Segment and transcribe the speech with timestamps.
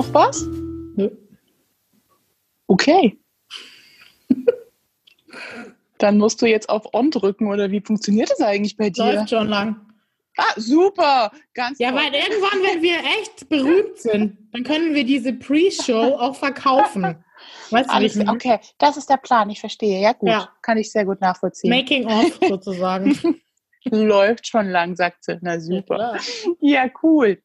[0.00, 0.46] noch was?
[0.96, 1.10] Nö.
[2.66, 3.18] Okay.
[5.98, 9.12] Dann musst du jetzt auf On drücken oder wie funktioniert das eigentlich bei dir?
[9.12, 9.76] Läuft schon lang.
[10.38, 11.30] Ah, super.
[11.52, 12.00] Ganz Ja, toll.
[12.00, 17.22] weil irgendwann, wenn wir echt berühmt sind, dann können wir diese Pre-Show auch verkaufen.
[17.70, 18.30] Weißt du, Alles, meine?
[18.32, 20.00] okay, das ist der Plan, ich verstehe.
[20.00, 20.30] Ja, gut.
[20.30, 20.48] Ja.
[20.62, 21.68] Kann ich sehr gut nachvollziehen.
[21.70, 23.18] Making of sozusagen.
[23.84, 25.36] Läuft schon lang, sagt sie.
[25.42, 25.94] Na Ja, super.
[25.96, 26.18] klar.
[26.60, 27.42] Ja, cool.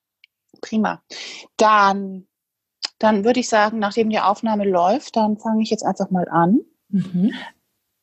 [0.62, 1.04] Prima.
[1.58, 2.28] Dann,
[3.06, 6.62] dann würde ich sagen, nachdem die Aufnahme läuft, dann fange ich jetzt einfach mal an
[6.90, 7.34] Mhm.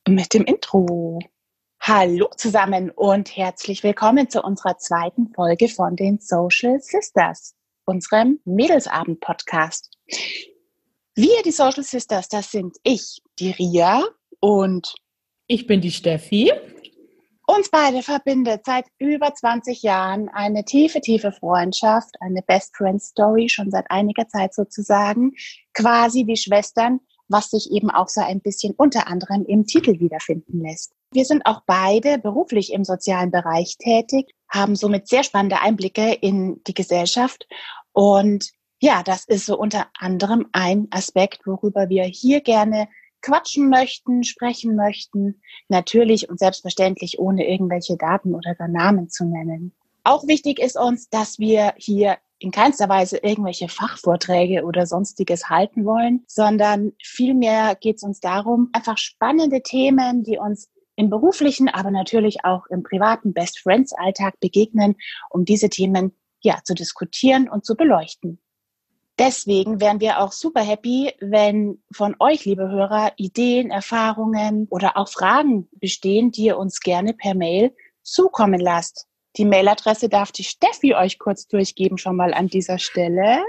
[0.06, 1.18] mit dem Intro.
[1.80, 9.90] Hallo zusammen und herzlich willkommen zu unserer zweiten Folge von den Social Sisters, unserem Mädelsabend-Podcast.
[11.16, 14.04] Wir, die Social Sisters, das sind ich, die Ria
[14.38, 14.94] und
[15.48, 16.52] Ich bin die Steffi.
[17.54, 23.50] Uns beide verbindet seit über 20 Jahren eine tiefe, tiefe Freundschaft, eine Best Friend Story,
[23.50, 25.32] schon seit einiger Zeit sozusagen,
[25.74, 30.62] quasi wie Schwestern, was sich eben auch so ein bisschen unter anderem im Titel wiederfinden
[30.62, 30.94] lässt.
[31.12, 36.62] Wir sind auch beide beruflich im sozialen Bereich tätig, haben somit sehr spannende Einblicke in
[36.66, 37.46] die Gesellschaft
[37.92, 42.88] und ja, das ist so unter anderem ein Aspekt, worüber wir hier gerne
[43.22, 45.40] quatschen möchten, sprechen möchten.
[45.68, 49.72] Natürlich und selbstverständlich ohne irgendwelche Daten oder gar Namen zu nennen.
[50.04, 55.84] Auch wichtig ist uns, dass wir hier in keinster Weise irgendwelche Fachvorträge oder sonstiges halten
[55.84, 61.90] wollen, sondern vielmehr geht es uns darum, einfach spannende Themen, die uns im beruflichen, aber
[61.90, 64.96] natürlich auch im privaten Best Friends Alltag begegnen,
[65.30, 68.40] um diese Themen ja zu diskutieren und zu beleuchten.
[69.18, 75.08] Deswegen wären wir auch super happy, wenn von euch, liebe Hörer, Ideen, Erfahrungen oder auch
[75.08, 79.06] Fragen bestehen, die ihr uns gerne per Mail zukommen lasst.
[79.36, 83.42] Die Mailadresse darf die Steffi euch kurz durchgeben, schon mal an dieser Stelle.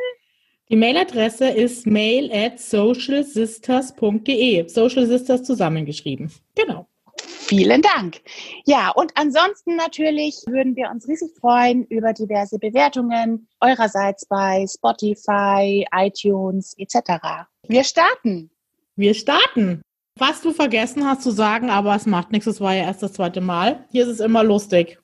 [0.70, 4.68] Die Mailadresse ist mail at socialsisters.de.
[4.70, 6.32] Social Sisters zusammengeschrieben.
[6.56, 6.88] Genau.
[7.58, 8.22] Vielen Dank.
[8.66, 15.86] Ja, und ansonsten natürlich würden wir uns riesig freuen über diverse Bewertungen eurerseits bei Spotify,
[15.96, 17.46] iTunes etc.
[17.68, 18.50] Wir starten.
[18.96, 19.82] Wir starten.
[20.18, 23.14] Was du vergessen hast zu sagen, aber es macht nichts, es war ja erst das
[23.14, 23.86] zweite Mal.
[23.92, 25.00] Hier ist es immer lustig.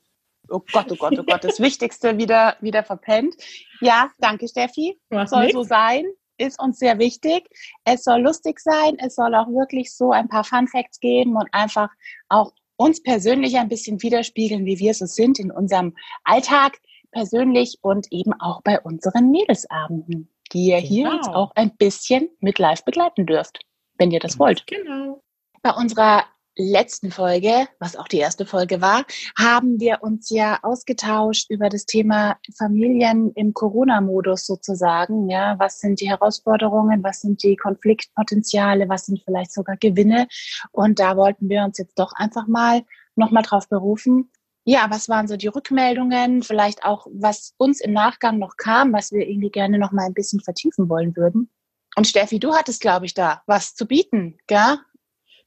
[0.50, 3.36] Oh Gott, oh Gott, oh Gott, das Wichtigste wieder, wieder verpennt.
[3.82, 5.00] Ja, danke Steffi.
[5.10, 5.54] Macht Soll nix.
[5.54, 6.06] so sein,
[6.40, 7.48] ist uns sehr wichtig.
[7.86, 11.48] Es soll lustig sein, es soll auch wirklich so ein paar Fun Facts geben und
[11.52, 11.90] einfach
[12.30, 16.80] auch uns persönlich ein bisschen widerspiegeln, wie wir so sind in unserem Alltag
[17.12, 21.16] persönlich und eben auch bei unseren Mädelsabenden, die ihr hier Genau.
[21.16, 23.60] jetzt auch ein bisschen mit live begleiten dürft,
[23.98, 24.66] wenn ihr das wollt.
[24.68, 25.22] Genau.
[25.62, 26.24] Bei unserer
[26.60, 29.06] letzten Folge, was auch die erste Folge war,
[29.38, 35.30] haben wir uns ja ausgetauscht über das Thema Familien im Corona-Modus sozusagen.
[35.30, 37.04] Ja, was sind die Herausforderungen?
[37.04, 38.90] Was sind die Konfliktpotenziale?
[38.90, 40.28] Was sind vielleicht sogar Gewinne?
[40.72, 42.84] Und da wollten wir uns jetzt doch einfach mal
[43.16, 44.32] nochmal drauf berufen.
[44.66, 46.44] Ja, was waren so die Rückmeldungen?
[46.44, 50.14] Vielleicht auch, was uns im Nachgang noch kam, was wir irgendwie gerne noch mal ein
[50.14, 51.50] bisschen vertiefen wollen würden.
[51.96, 54.78] Und Steffi, du hattest, glaube ich, da was zu bieten, gell?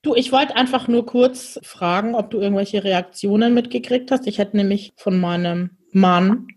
[0.03, 4.27] Du, ich wollte einfach nur kurz fragen, ob du irgendwelche Reaktionen mitgekriegt hast.
[4.27, 6.49] Ich hätte nämlich von meinem Mann,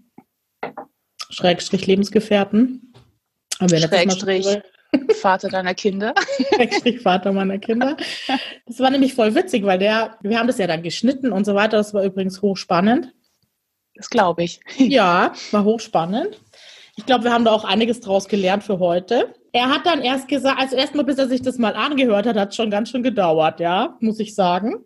[1.29, 2.93] Schrägstrich Lebensgefährten,
[3.67, 4.47] Schrägstrich.
[5.21, 6.15] Vater deiner Kinder.
[6.55, 7.97] Schrägstrich Vater meiner Kinder.
[8.65, 11.53] Das war nämlich voll witzig, weil der, wir haben das ja dann geschnitten und so
[11.53, 11.77] weiter.
[11.77, 13.13] Das war übrigens hochspannend.
[13.93, 14.59] Das glaube ich.
[14.77, 16.39] Ja, war hochspannend.
[16.95, 19.35] Ich glaube, wir haben da auch einiges draus gelernt für heute.
[19.55, 22.49] Er hat dann erst gesagt, also erstmal, bis er sich das mal angehört hat, hat
[22.49, 24.83] es schon ganz schön gedauert, ja, muss ich sagen.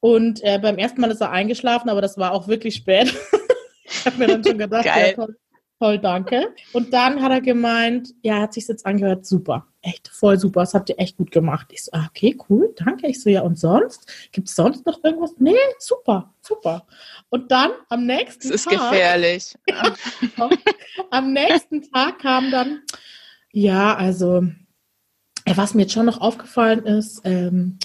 [0.00, 3.14] Und äh, beim ersten Mal ist er eingeschlafen, aber das war auch wirklich spät.
[3.84, 5.36] ich habe mir dann schon gedacht, ja, toll,
[5.78, 6.48] toll, danke.
[6.72, 10.62] Und dann hat er gemeint, ja, er hat sich jetzt angehört, super, echt voll super,
[10.62, 11.68] das habt ihr echt gut gemacht.
[11.70, 13.06] Ich so, ah, okay, cool, danke.
[13.06, 14.12] Ich so, ja, und sonst?
[14.32, 15.34] Gibt es sonst noch irgendwas?
[15.38, 16.88] Nee, super, super.
[17.28, 18.90] Und dann am nächsten Das ist Tag.
[18.90, 19.54] gefährlich.
[21.10, 22.82] Am nächsten Tag kam dann,
[23.52, 24.44] ja, also,
[25.44, 27.78] äh, was mir jetzt schon noch aufgefallen ist, ähm,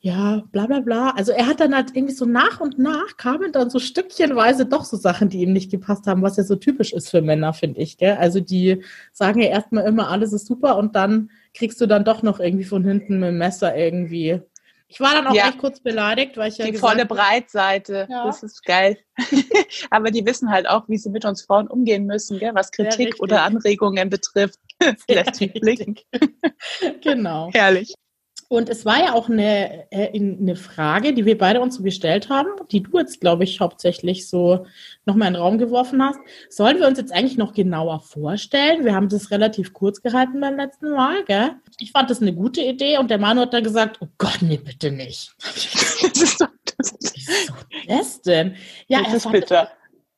[0.00, 1.10] ja, bla bla bla.
[1.16, 4.84] Also er hat dann halt irgendwie so nach und nach kamen dann so stückchenweise doch
[4.84, 7.80] so Sachen, die ihm nicht gepasst haben, was ja so typisch ist für Männer, finde
[7.80, 7.98] ich.
[7.98, 8.16] Gell?
[8.16, 12.22] Also die sagen ja erstmal immer, alles ist super und dann kriegst du dann doch
[12.22, 14.40] noch irgendwie von hinten mit dem Messer irgendwie.
[14.88, 15.48] Ich war dann auch Ja.
[15.48, 18.06] echt kurz beleidigt, weil ich ja Die gesagt volle Breitseite.
[18.08, 18.26] Ja.
[18.26, 18.96] Das ist geil.
[19.90, 22.54] Aber die wissen halt auch, wie sie mit uns Frauen umgehen müssen, gell?
[22.54, 24.60] was Kritik oder Anregungen betrifft.
[25.08, 25.96] Lässt mich blicken.
[27.02, 27.50] genau.
[27.52, 27.94] Herrlich.
[28.48, 32.28] Und es war ja auch eine, äh, eine Frage, die wir beide uns so gestellt
[32.28, 34.66] haben, die du jetzt, glaube ich, hauptsächlich so
[35.04, 36.20] nochmal in den Raum geworfen hast.
[36.48, 38.84] Sollen wir uns jetzt eigentlich noch genauer vorstellen?
[38.84, 41.56] Wir haben das relativ kurz gehalten beim letzten Mal, gell?
[41.80, 44.58] Ich fand das eine gute Idee und der Manu hat dann gesagt, oh Gott, nee,
[44.58, 45.34] bitte nicht.
[45.40, 46.96] das ist doch das.
[47.14, 47.54] Wieso
[47.88, 48.54] das denn?
[48.86, 49.70] Ja, das ist bitter.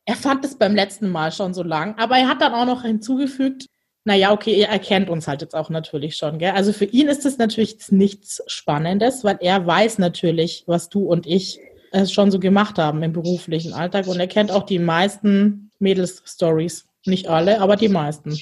[0.04, 2.82] Er fand es beim letzten Mal schon so lang, aber er hat dann auch noch
[2.82, 3.66] hinzugefügt,
[4.08, 6.52] naja, okay, er kennt uns halt jetzt auch natürlich schon, gell?
[6.52, 11.26] Also für ihn ist es natürlich nichts Spannendes, weil er weiß natürlich, was du und
[11.26, 11.60] ich
[11.92, 16.86] äh, schon so gemacht haben im beruflichen Alltag und er kennt auch die meisten Mädels-Stories.
[17.04, 18.38] Nicht alle, aber die meisten.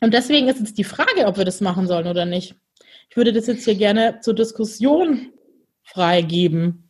[0.00, 2.54] Und deswegen ist jetzt die Frage, ob wir das machen sollen oder nicht.
[3.08, 5.32] Ich würde das jetzt hier gerne zur Diskussion
[5.82, 6.83] freigeben.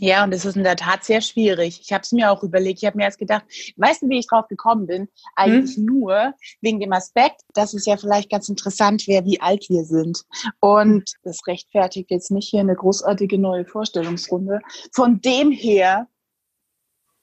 [0.00, 1.80] Ja, und es ist in der Tat sehr schwierig.
[1.80, 2.82] Ich habe es mir auch überlegt.
[2.82, 3.44] Ich habe mir erst gedacht,
[3.76, 5.08] weißt du, wie ich drauf gekommen bin?
[5.36, 5.84] Eigentlich hm?
[5.84, 10.22] nur wegen dem Aspekt, dass es ja vielleicht ganz interessant wäre, wie alt wir sind.
[10.60, 14.60] Und das rechtfertigt jetzt nicht hier eine großartige neue Vorstellungsrunde.
[14.92, 16.08] Von dem her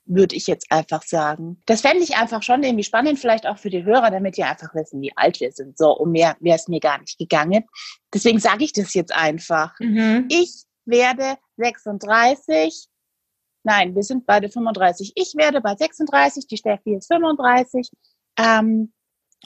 [0.05, 1.61] würde ich jetzt einfach sagen.
[1.65, 4.73] Das fände ich einfach schon irgendwie spannend, vielleicht auch für die Hörer, damit die einfach
[4.73, 5.77] wissen, wie alt wir sind.
[5.77, 7.65] So, um mehr wäre es mir gar nicht gegangen.
[8.13, 9.73] Deswegen sage ich das jetzt einfach.
[9.79, 10.27] Mhm.
[10.29, 12.87] Ich werde 36.
[13.63, 15.13] Nein, wir sind beide 35.
[15.15, 17.89] Ich werde bei 36, die Steffi ist 35.
[18.37, 18.91] Ähm,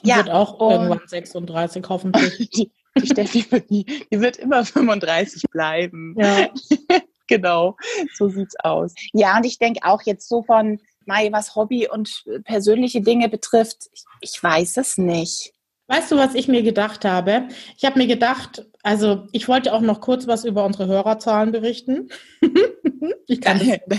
[0.02, 2.50] ja, wird auch irgendwann 36 hoffentlich.
[2.56, 6.14] Die, die Steffi die, die wird immer 35 bleiben.
[6.18, 6.48] Ja.
[7.26, 7.76] genau,
[8.14, 8.94] so sieht's aus.
[9.12, 13.88] Ja, und ich denke auch jetzt so von Mai, was Hobby und persönliche Dinge betrifft,
[13.92, 15.52] ich, ich weiß es nicht.
[15.88, 17.48] Weißt du, was ich mir gedacht habe?
[17.76, 22.08] Ich habe mir gedacht, also ich wollte auch noch kurz was über unsere Hörerzahlen berichten.
[23.26, 23.98] ich kann das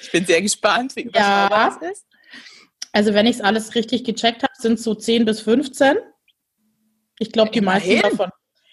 [0.00, 1.68] Ich bin sehr gespannt, wie ja.
[1.68, 2.06] es ist.
[2.92, 5.96] Also wenn ich es alles richtig gecheckt habe, sind es so 10 bis 15.
[7.18, 8.30] Ich glaube, die meisten davon.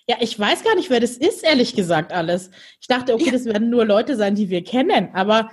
[0.07, 2.51] Ja, ich weiß gar nicht, wer das ist, ehrlich gesagt, alles.
[2.81, 3.31] Ich dachte, okay, ja.
[3.31, 5.49] das werden nur Leute sein, die wir kennen, aber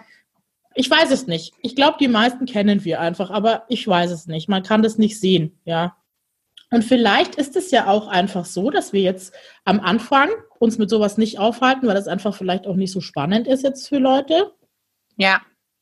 [0.75, 1.53] ich weiß es nicht.
[1.63, 4.49] Ich glaube, die meisten kennen wir einfach, aber ich weiß es nicht.
[4.49, 5.97] Man kann das nicht sehen, ja.
[6.71, 9.35] Und vielleicht ist es ja auch einfach so, dass wir jetzt
[9.65, 10.29] am Anfang
[10.59, 13.89] uns mit sowas nicht aufhalten, weil das einfach vielleicht auch nicht so spannend ist jetzt
[13.89, 14.53] für Leute.
[15.17, 15.41] Ja.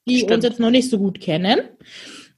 [0.09, 0.33] Die stimmt.
[0.33, 1.61] uns jetzt noch nicht so gut kennen.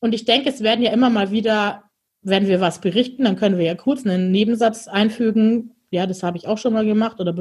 [0.01, 1.85] Und ich denke, es werden ja immer mal wieder,
[2.23, 5.77] wenn wir was berichten, dann können wir ja kurz einen Nebensatz einfügen.
[5.91, 7.35] Ja, das habe ich auch schon mal gemacht oder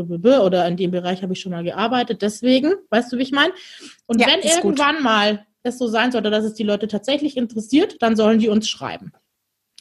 [0.44, 2.22] oder in dem Bereich habe ich schon mal gearbeitet.
[2.22, 3.54] Deswegen, weißt du, wie ich meine?
[4.06, 5.04] Und ja, wenn irgendwann gut.
[5.04, 8.70] mal es so sein sollte, dass es die Leute tatsächlich interessiert, dann sollen die uns
[8.70, 9.12] schreiben.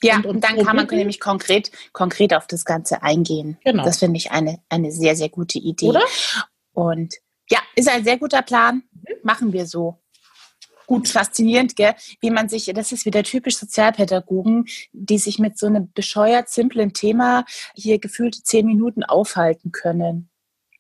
[0.03, 3.59] Ja, und, und dann kann man nämlich konkret, konkret auf das Ganze eingehen.
[3.65, 3.85] Genau.
[3.85, 5.89] Das finde ich eine, eine sehr, sehr gute Idee.
[5.89, 6.03] Oder?
[6.73, 7.15] Und
[7.51, 8.83] ja, ist ein sehr guter Plan.
[8.93, 9.15] Mhm.
[9.23, 9.99] Machen wir so.
[10.87, 11.95] Gut, faszinierend, gell?
[12.21, 16.95] wie man sich, das ist wieder typisch Sozialpädagogen, die sich mit so einem bescheuert simplen
[16.95, 17.45] Thema
[17.75, 20.31] hier gefühlte zehn Minuten aufhalten können.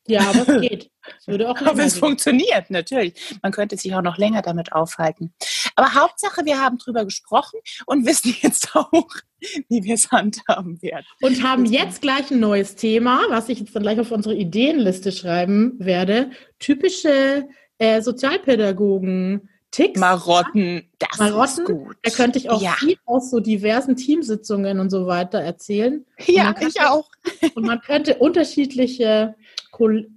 [0.08, 0.90] Ja, aber es geht.
[1.18, 2.00] Es würde auch aber es gehen.
[2.00, 3.38] funktioniert, natürlich.
[3.42, 5.32] Man könnte sich auch noch länger damit aufhalten.
[5.76, 8.90] Aber Hauptsache, wir haben drüber gesprochen und wissen jetzt auch,
[9.68, 11.06] wie wir es handhaben werden.
[11.20, 15.12] Und haben jetzt gleich ein neues Thema, was ich jetzt dann gleich auf unsere Ideenliste
[15.12, 16.30] schreiben werde.
[16.58, 19.48] Typische äh, Sozialpädagogen.
[19.70, 20.00] Ticks.
[20.00, 21.96] Marotten, das Marotten, ist gut.
[22.02, 22.72] Da könnte ich auch ja.
[22.78, 26.06] viel aus so diversen Teamsitzungen und so weiter erzählen.
[26.26, 27.10] Ja, könnte, ich auch.
[27.54, 29.34] Und man könnte unterschiedliche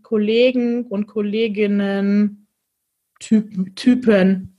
[0.04, 2.48] Kollegen und Kolleginnen
[3.20, 4.58] Typen, Typen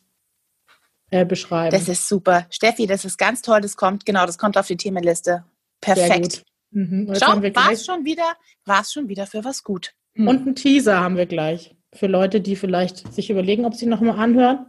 [1.11, 1.71] äh, beschreiben.
[1.71, 2.47] Das ist super.
[2.51, 3.61] Steffi, das ist ganz toll.
[3.61, 5.45] Das kommt, genau, das kommt auf die Themenliste.
[5.81, 6.45] Perfekt.
[6.71, 7.13] Mhm.
[7.19, 9.95] Schau, war es schon wieder, war es schon wieder für was gut.
[10.15, 10.29] Mhm.
[10.29, 11.77] Und einen Teaser haben wir gleich.
[11.93, 14.67] Für Leute, die vielleicht sich überlegen, ob sie nochmal anhören.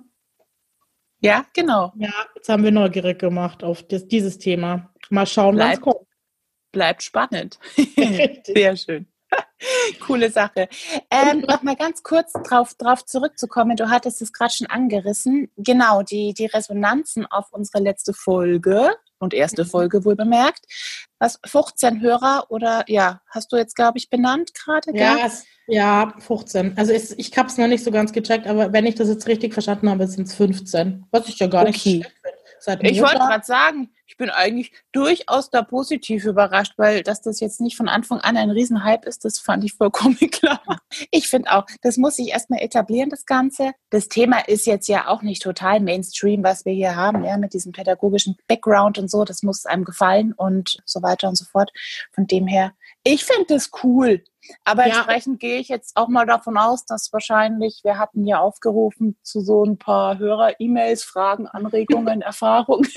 [1.22, 1.94] Ja, genau.
[1.96, 4.94] Ja, jetzt haben wir neugierig gemacht auf das, dieses Thema.
[5.10, 6.06] Mal schauen, was kommt.
[6.74, 7.60] Bleibt spannend.
[8.46, 9.08] Sehr schön.
[10.06, 10.68] Coole Sache.
[11.10, 13.76] Ähm, noch mal ganz kurz drauf, drauf zurückzukommen.
[13.76, 15.52] Du hattest es gerade schon angerissen.
[15.58, 19.70] Genau, die, die Resonanzen auf unsere letzte Folge und erste mhm.
[19.70, 20.66] Folge wohl bemerkt.
[21.20, 24.96] Was 15 Hörer oder ja, hast du jetzt, glaube ich, benannt gerade?
[24.96, 25.30] Ja,
[25.68, 26.78] ja, 15.
[26.78, 29.28] Also ich, ich habe es noch nicht so ganz gecheckt, aber wenn ich das jetzt
[29.28, 31.06] richtig verstanden habe, sind es 15.
[31.12, 31.72] Was ich ja gar okay.
[31.72, 32.90] nicht finde.
[32.90, 37.60] Ich wollte gerade sagen, ich bin eigentlich durchaus da positiv überrascht, weil dass das jetzt
[37.60, 40.62] nicht von Anfang an ein Riesenhype ist, das fand ich vollkommen klar.
[41.10, 43.72] Ich finde auch, das muss sich erstmal etablieren, das Ganze.
[43.90, 47.56] Das Thema ist jetzt ja auch nicht total Mainstream, was wir hier haben, ja, mit
[47.56, 49.24] diesem pädagogischen Background und so.
[49.24, 51.72] Das muss einem gefallen und so weiter und so fort.
[52.12, 54.24] Von dem her, ich finde das cool.
[54.64, 54.98] Aber ja.
[54.98, 59.42] entsprechend gehe ich jetzt auch mal davon aus, dass wahrscheinlich, wir hatten ja aufgerufen zu
[59.42, 62.88] so ein paar Hörer-E-Mails, Fragen, Anregungen, Erfahrungen.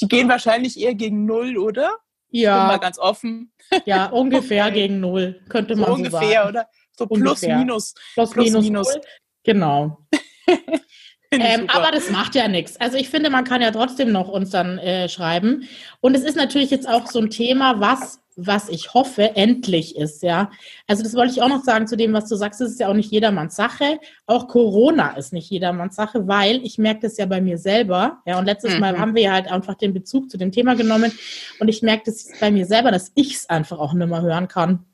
[0.00, 1.98] Die gehen wahrscheinlich eher gegen Null, oder?
[2.34, 2.66] Ja.
[2.66, 3.52] Mal ganz offen.
[3.86, 4.74] Ja, ungefähr okay.
[4.74, 6.48] gegen null, könnte man so, so ungefähr, sagen.
[6.48, 6.68] oder?
[6.96, 7.94] So plus, minus.
[8.14, 8.64] Plus, plus minus.
[8.64, 8.98] minus.
[9.44, 9.98] Genau.
[11.30, 12.76] ähm, aber das macht ja nichts.
[12.80, 15.68] Also ich finde, man kann ja trotzdem noch uns dann äh, schreiben.
[16.00, 20.22] Und es ist natürlich jetzt auch so ein Thema, was was ich hoffe, endlich ist,
[20.22, 20.50] ja.
[20.86, 22.88] Also das wollte ich auch noch sagen zu dem, was du sagst, es ist ja
[22.88, 23.98] auch nicht jedermanns Sache.
[24.26, 28.38] Auch Corona ist nicht jedermanns Sache, weil ich merke das ja bei mir selber, ja.
[28.38, 28.80] Und letztes mhm.
[28.80, 31.12] Mal haben wir ja halt einfach den Bezug zu dem Thema genommen
[31.60, 34.48] und ich merke das bei mir selber, dass ich es einfach auch nicht mehr hören
[34.48, 34.84] kann.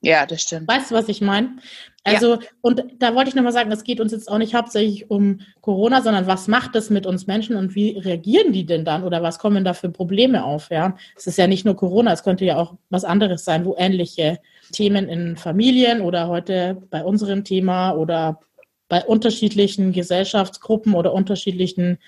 [0.00, 0.68] Ja, das stimmt.
[0.68, 1.56] Weißt du, was ich meine?
[2.06, 2.40] Also, ja.
[2.60, 6.02] und da wollte ich nochmal sagen, es geht uns jetzt auch nicht hauptsächlich um Corona,
[6.02, 9.40] sondern was macht das mit uns Menschen und wie reagieren die denn dann oder was
[9.40, 10.70] kommen da für Probleme auf?
[10.70, 13.74] Ja, es ist ja nicht nur Corona, es könnte ja auch was anderes sein, wo
[13.76, 14.38] ähnliche
[14.72, 18.40] Themen in Familien oder heute bei unserem Thema oder
[18.88, 21.98] bei unterschiedlichen Gesellschaftsgruppen oder unterschiedlichen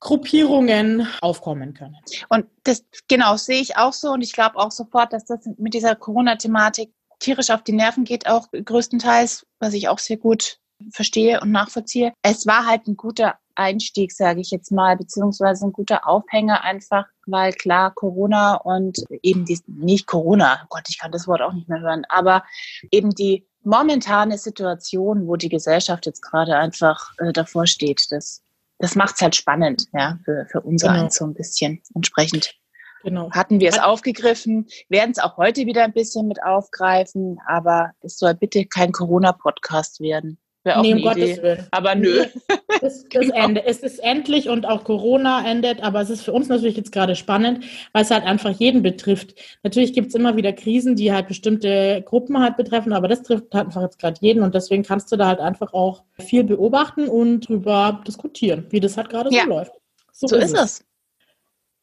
[0.00, 1.96] Gruppierungen aufkommen können.
[2.28, 5.74] Und das genau sehe ich auch so und ich glaube auch sofort, dass das mit
[5.74, 10.58] dieser Corona-Thematik tierisch auf die Nerven geht, auch größtenteils, was ich auch sehr gut
[10.92, 12.12] verstehe und nachvollziehe.
[12.22, 17.06] Es war halt ein guter Einstieg, sage ich jetzt mal, beziehungsweise ein guter Aufhänger einfach,
[17.26, 21.52] weil klar Corona und eben die, nicht Corona, oh Gott, ich kann das Wort auch
[21.52, 22.44] nicht mehr hören, aber
[22.92, 28.42] eben die momentane Situation, wo die Gesellschaft jetzt gerade einfach äh, davor steht, das,
[28.78, 31.08] das macht es halt spannend, ja, für, für unser genau.
[31.10, 32.54] so ein bisschen entsprechend.
[33.02, 33.30] Genau.
[33.30, 38.18] Hatten wir es aufgegriffen, werden es auch heute wieder ein bisschen mit aufgreifen, aber es
[38.18, 40.38] soll bitte kein Corona-Podcast werden.
[40.64, 41.66] Wäre auch nee, um Gottes Willen.
[41.70, 42.24] Aber nö.
[42.80, 43.34] Das, das genau.
[43.34, 43.64] Ende.
[43.64, 47.16] Es ist endlich und auch Corona endet, aber es ist für uns natürlich jetzt gerade
[47.16, 49.34] spannend, weil es halt einfach jeden betrifft.
[49.64, 53.52] Natürlich gibt es immer wieder Krisen, die halt bestimmte Gruppen halt betreffen, aber das trifft
[53.52, 57.08] halt einfach jetzt gerade jeden und deswegen kannst du da halt einfach auch viel beobachten
[57.08, 59.42] und drüber diskutieren, wie das halt gerade ja.
[59.42, 59.72] so läuft.
[60.12, 60.60] So, so ist, es.
[60.60, 60.84] es.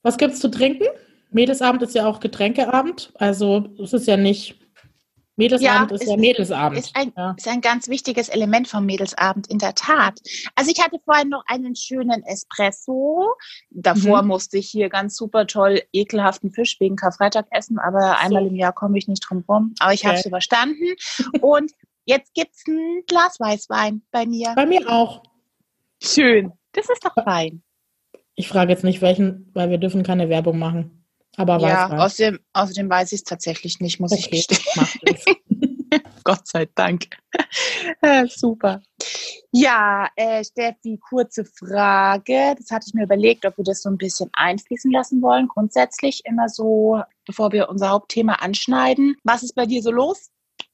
[0.02, 0.86] Was gibt's zu trinken?
[1.36, 3.12] Mädelsabend ist ja auch Getränkeabend.
[3.16, 4.58] Also es ist ja nicht
[5.36, 6.80] Mädelsabend ja, ist, ist ja Mädelsabend.
[6.80, 7.36] Ist ein, ja.
[7.38, 10.22] ist ein ganz wichtiges Element vom Mädelsabend, in der Tat.
[10.56, 13.34] Also ich hatte vorhin noch einen schönen Espresso.
[13.70, 14.30] Davor mhm.
[14.30, 18.26] musste ich hier ganz super toll ekelhaften Fisch wegen Karfreitag essen, aber so.
[18.26, 19.76] einmal im Jahr komme ich nicht drum rum.
[19.80, 20.08] Aber ich okay.
[20.08, 20.96] habe es überstanden.
[21.42, 21.70] Und
[22.06, 24.54] jetzt gibt es ein Glas Weißwein bei mir.
[24.56, 25.22] Bei mir auch.
[26.02, 26.54] Schön.
[26.72, 27.62] Das ist doch fein.
[28.36, 31.05] Ich frage jetzt nicht welchen, weil wir dürfen keine Werbung machen.
[31.38, 35.86] Aber ja, außerdem, außerdem weiß ich es tatsächlich nicht, muss okay, ich gestehen.
[36.24, 37.06] Gott sei Dank.
[38.02, 38.82] äh, super.
[39.52, 42.56] Ja, äh, Steffi, kurze Frage.
[42.58, 45.48] Das hatte ich mir überlegt, ob wir das so ein bisschen einfließen lassen wollen.
[45.48, 49.16] Grundsätzlich immer so, bevor wir unser Hauptthema anschneiden.
[49.24, 50.30] Was ist bei dir so los?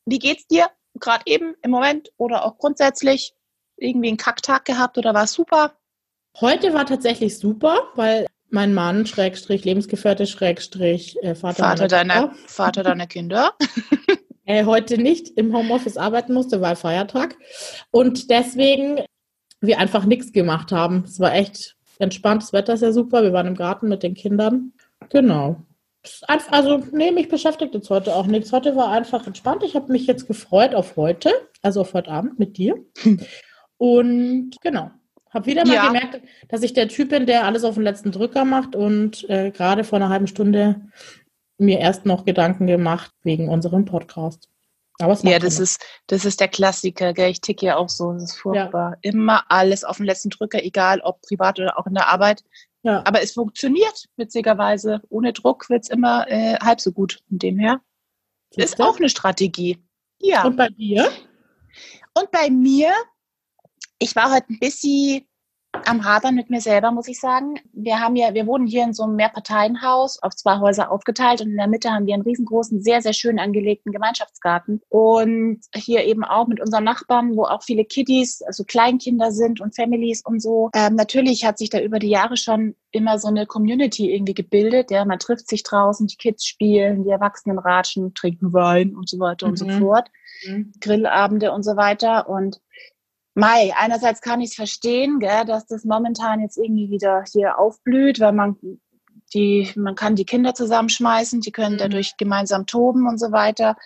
[0.06, 0.70] Wie geht's dir?
[1.00, 3.34] Gerade eben im Moment oder auch grundsätzlich?
[3.78, 5.76] Irgendwie einen Kacktag gehabt oder war es super?
[6.40, 12.84] Heute war tatsächlich super, weil mein Mann, Schrägstrich, Lebensgefährte, Schrägstrich, äh, Vater, Vater deiner, Vater
[12.84, 13.54] deiner Kinder.
[14.46, 17.38] äh, heute nicht im Homeoffice arbeiten musste, weil Feiertag.
[17.92, 19.02] Und deswegen
[19.62, 21.04] wir einfach nichts gemacht haben.
[21.06, 23.24] Es war echt entspannt, das Wetter ist ja super.
[23.24, 24.74] Wir waren im Garten mit den Kindern.
[25.10, 25.64] Genau.
[26.28, 28.52] Also, nee, mich beschäftigt jetzt heute auch nichts.
[28.52, 29.64] Heute war einfach entspannt.
[29.64, 31.32] Ich habe mich jetzt gefreut auf heute,
[31.62, 32.76] also auf heute Abend mit dir.
[33.78, 34.92] Und genau,
[35.34, 35.88] habe wieder mal ja.
[35.88, 39.52] gemerkt, dass ich der Typ bin, der alles auf den letzten Drücker macht und äh,
[39.52, 40.82] gerade vor einer halben Stunde
[41.58, 44.50] mir erst noch Gedanken gemacht wegen unserem Podcast.
[45.00, 47.32] Aber ja, das ist, das ist der Klassiker, gell?
[47.32, 48.92] Ich ticke ja auch so, das ist furchtbar.
[48.92, 48.98] Ja.
[49.02, 52.44] Immer alles auf den letzten Drücker, egal ob privat oder auch in der Arbeit.
[52.84, 53.04] Ja.
[53.06, 55.02] Aber es funktioniert, witzigerweise.
[55.10, 57.20] Ohne Druck wird es immer äh, halb so gut.
[57.28, 57.82] Von dem her.
[58.56, 59.78] Ist auch eine Strategie.
[60.20, 60.44] Ja.
[60.46, 61.10] Und bei dir?
[62.14, 62.92] Und bei mir
[64.02, 65.22] ich war heute ein bisschen
[65.86, 67.56] am Hadern mit mir selber, muss ich sagen.
[67.72, 71.52] Wir haben ja, wir wohnen hier in so einem Mehrparteienhaus auf zwei Häuser aufgeteilt und
[71.52, 74.82] in der Mitte haben wir einen riesengroßen, sehr, sehr schön angelegten Gemeinschaftsgarten.
[74.90, 79.76] Und hier eben auch mit unseren Nachbarn, wo auch viele Kiddies, also Kleinkinder sind und
[79.76, 80.72] Families und so.
[80.74, 84.92] Ähm, natürlich hat sich da über die Jahre schon immer so eine Community irgendwie gebildet.
[84.92, 89.20] Ja, man trifft sich draußen, die Kids spielen, die Erwachsenen ratschen, trinken Wein und so
[89.20, 89.52] weiter mhm.
[89.52, 89.80] und so mhm.
[89.80, 90.10] fort.
[90.46, 90.74] Mhm.
[90.82, 92.28] Grillabende und so weiter.
[92.28, 92.60] Und
[93.34, 98.20] Mai, einerseits kann ich es verstehen, gell, dass das momentan jetzt irgendwie wieder hier aufblüht,
[98.20, 98.58] weil man
[99.34, 101.80] die, man kann die Kinder zusammenschmeißen, die können mhm.
[101.80, 103.78] dadurch gemeinsam toben und so weiter.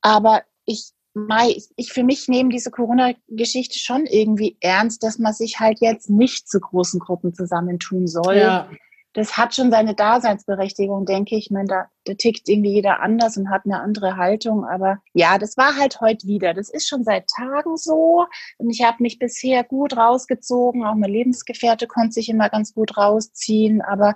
[0.00, 5.60] Aber ich, Mai, ich für mich nehme diese Corona-Geschichte schon irgendwie ernst, dass man sich
[5.60, 8.36] halt jetzt nicht zu großen Gruppen zusammentun soll.
[8.36, 8.68] Ja
[9.14, 11.46] das hat schon seine Daseinsberechtigung, denke ich.
[11.46, 14.64] Ich meine, da, da tickt irgendwie jeder anders und hat eine andere Haltung.
[14.64, 16.54] Aber ja, das war halt heute wieder.
[16.54, 18.26] Das ist schon seit Tagen so.
[18.58, 20.84] Und ich habe mich bisher gut rausgezogen.
[20.84, 23.82] Auch mein Lebensgefährte konnte sich immer ganz gut rausziehen.
[23.82, 24.14] Aber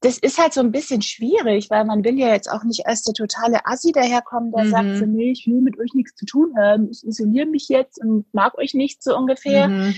[0.00, 3.02] das ist halt so ein bisschen schwierig, weil man will ja jetzt auch nicht als
[3.02, 4.70] der totale Assi daherkommen, der mhm.
[4.70, 8.00] sagt so, nee, ich will mit euch nichts zu tun haben, ich isoliere mich jetzt
[8.00, 9.66] und mag euch nicht so ungefähr.
[9.66, 9.94] Mhm.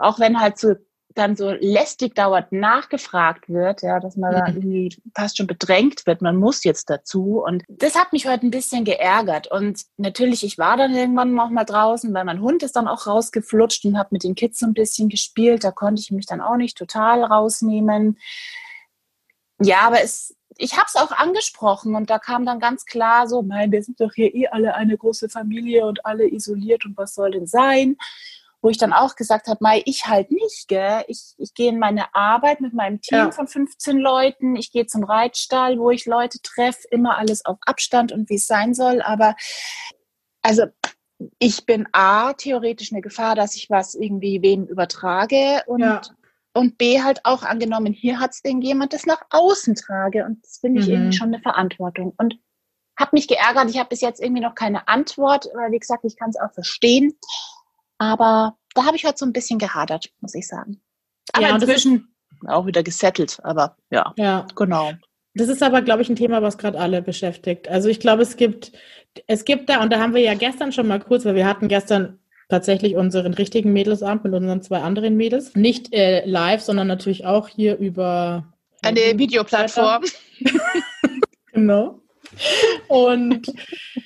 [0.00, 0.74] Auch wenn halt so
[1.14, 4.38] dann so lästig dauert nachgefragt wird, ja, dass man mhm.
[4.38, 7.42] da irgendwie fast schon bedrängt wird, man muss jetzt dazu.
[7.44, 9.50] Und das hat mich heute ein bisschen geärgert.
[9.50, 13.06] Und natürlich, ich war dann irgendwann noch mal draußen, weil mein Hund ist dann auch
[13.06, 15.64] rausgeflutscht und habe mit den Kids so ein bisschen gespielt.
[15.64, 18.18] Da konnte ich mich dann auch nicht total rausnehmen.
[19.60, 23.42] Ja, aber es, ich habe es auch angesprochen und da kam dann ganz klar so,
[23.42, 27.14] mein, wir sind doch hier eh alle eine große Familie und alle isoliert und was
[27.14, 27.96] soll denn sein?
[28.62, 31.04] Wo ich dann auch gesagt habe, Mai, ich halt nicht, gell?
[31.08, 33.30] Ich, ich gehe in meine Arbeit mit meinem Team ja.
[33.32, 38.12] von 15 Leuten, ich gehe zum Reitstall, wo ich Leute treffe, immer alles auf Abstand
[38.12, 39.02] und wie es sein soll.
[39.02, 39.34] Aber
[40.42, 40.66] also
[41.38, 46.00] ich bin A, theoretisch eine Gefahr, dass ich was irgendwie wem übertrage und, ja.
[46.54, 50.24] und B, halt auch angenommen, hier hat es jemand, das nach außen trage.
[50.24, 50.92] Und das finde ich mhm.
[50.94, 52.14] irgendwie schon eine Verantwortung.
[52.16, 52.38] Und
[52.96, 56.16] habe mich geärgert, ich habe bis jetzt irgendwie noch keine Antwort, weil wie gesagt, ich
[56.16, 57.18] kann es auch verstehen.
[58.02, 60.80] Aber da habe ich heute so ein bisschen gehadert, muss ich sagen.
[61.32, 62.12] Aber ja, inzwischen
[62.46, 63.38] auch wieder gesettelt.
[63.44, 64.92] Aber ja, ja, genau.
[65.34, 67.68] Das ist aber, glaube ich, ein Thema, was gerade alle beschäftigt.
[67.68, 68.72] Also ich glaube, es gibt,
[69.28, 71.68] es gibt da, und da haben wir ja gestern schon mal kurz, weil wir hatten
[71.68, 72.18] gestern
[72.48, 75.54] tatsächlich unseren richtigen Mädelsabend mit unseren zwei anderen Mädels.
[75.54, 80.02] Nicht äh, live, sondern natürlich auch hier über eine Videoplattform.
[81.52, 82.00] genau.
[82.88, 83.52] Und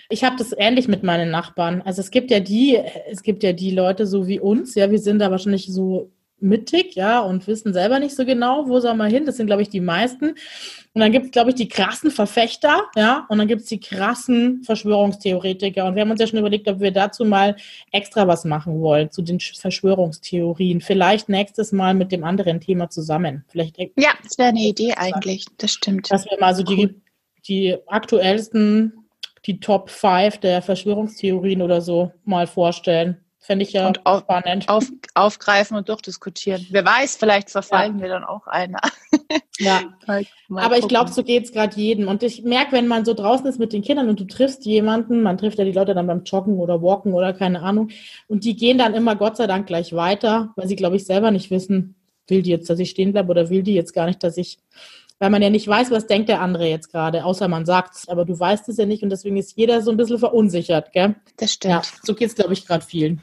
[0.09, 1.83] ich habe das ähnlich mit meinen Nachbarn.
[1.83, 2.78] Also es gibt ja die,
[3.11, 6.95] es gibt ja die Leute so wie uns, ja, wir sind da wahrscheinlich so mittig,
[6.95, 9.25] ja, und wissen selber nicht so genau, wo soll man hin.
[9.25, 10.35] Das sind, glaube ich, die meisten.
[10.92, 13.80] Und dann gibt es, glaube ich, die krassen Verfechter, ja, und dann gibt es die
[13.80, 15.85] krassen Verschwörungstheoretiker.
[15.87, 17.56] Und wir haben uns ja schon überlegt, ob wir dazu mal
[17.92, 20.80] extra was machen wollen, zu den Verschwörungstheorien.
[20.80, 23.45] Vielleicht nächstes Mal mit dem anderen Thema zusammen.
[23.49, 26.11] Vielleicht ja, das wäre eine Idee eigentlich, das stimmt.
[26.11, 26.94] Dass wir mal so die
[27.48, 29.09] die aktuellsten,
[29.46, 33.22] die Top 5 der Verschwörungstheorien oder so mal vorstellen.
[33.46, 34.68] Fände ich ja und auf, spannend.
[34.68, 36.66] Auf, aufgreifen und durchdiskutieren.
[36.70, 38.02] Wer weiß, vielleicht verfallen ja.
[38.02, 38.80] wir dann auch einer.
[39.61, 39.82] ja,
[40.50, 42.09] aber ich glaube, so geht es gerade jedem.
[42.09, 45.22] Und ich merke, wenn man so draußen ist mit den Kindern und du triffst jemanden,
[45.22, 47.90] man trifft ja die Leute dann beim Joggen oder Walken oder keine Ahnung,
[48.26, 51.30] und die gehen dann immer Gott sei Dank gleich weiter, weil sie, glaube ich, selber
[51.30, 51.94] nicht wissen,
[52.26, 54.59] will die jetzt, dass ich stehen bleibe oder will die jetzt gar nicht, dass ich
[55.18, 58.24] weil man ja nicht weiß, was denkt der andere jetzt gerade, außer man sagt's, aber
[58.24, 61.16] du weißt es ja nicht und deswegen ist jeder so ein bisschen verunsichert, gell?
[61.37, 61.74] Das stimmt.
[61.74, 63.22] Ja, so geht's, glaube ich, gerade vielen.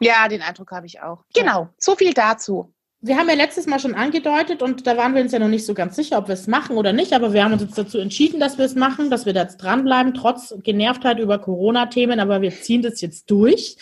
[0.00, 1.24] Ja, den Eindruck habe ich auch.
[1.34, 2.72] Genau, so viel dazu.
[3.00, 5.64] Wir haben ja letztes Mal schon angedeutet und da waren wir uns ja noch nicht
[5.64, 7.98] so ganz sicher, ob wir es machen oder nicht, aber wir haben uns jetzt dazu
[7.98, 12.42] entschieden, dass wir es machen, dass wir da jetzt dranbleiben, trotz Genervtheit über Corona-Themen, aber
[12.42, 13.76] wir ziehen das jetzt durch.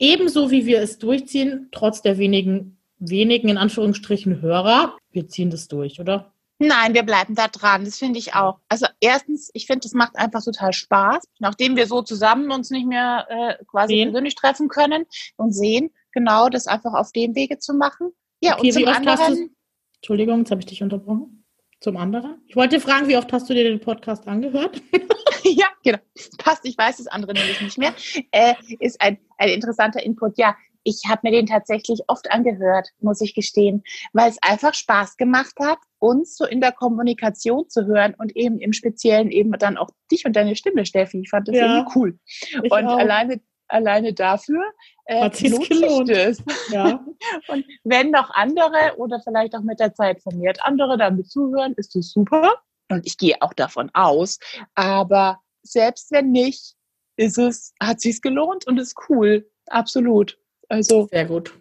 [0.00, 4.96] Ebenso wie wir es durchziehen, trotz der wenigen, wenigen in Anführungsstrichen Hörer.
[5.12, 6.32] Wir ziehen das durch, oder?
[6.62, 7.86] Nein, wir bleiben da dran.
[7.86, 8.58] Das finde ich auch.
[8.68, 12.86] Also erstens, ich finde, es macht einfach total Spaß, nachdem wir so zusammen uns nicht
[12.86, 14.10] mehr äh, quasi sehen.
[14.10, 18.10] persönlich treffen können und sehen, genau das einfach auf dem Wege zu machen.
[18.40, 19.56] Ja, okay, und zum anderen.
[19.96, 21.44] Entschuldigung, jetzt habe ich dich unterbrochen.
[21.80, 22.42] Zum anderen?
[22.46, 24.82] Ich wollte fragen, wie oft hast du dir den Podcast angehört?
[25.44, 25.98] ja, genau.
[26.36, 27.94] Passt, ich weiß das andere nämlich nicht mehr.
[28.32, 30.36] Äh, ist ein, ein interessanter Input.
[30.36, 35.16] Ja, ich habe mir den tatsächlich oft angehört, muss ich gestehen, weil es einfach Spaß
[35.16, 39.76] gemacht hat, uns so in der Kommunikation zu hören und eben im Speziellen eben dann
[39.76, 41.20] auch dich und deine Stimme, Steffi.
[41.20, 42.18] Ich fand das ja, irgendwie cool.
[42.62, 42.98] Und auch.
[42.98, 43.40] alleine
[43.70, 44.62] alleine dafür
[45.04, 45.66] äh, Hat gelohnt.
[45.66, 46.42] sich das.
[46.70, 47.04] Ja.
[47.48, 51.94] und wenn noch andere oder vielleicht auch mit der Zeit vermehrt andere damit zuhören, ist
[51.94, 52.54] das super.
[52.88, 54.38] Und ich gehe auch davon aus.
[54.74, 56.74] Aber selbst wenn nicht,
[57.16, 59.48] ist es, hat sich's gelohnt und ist cool.
[59.66, 60.39] Absolut.
[60.70, 61.52] Also sehr gut.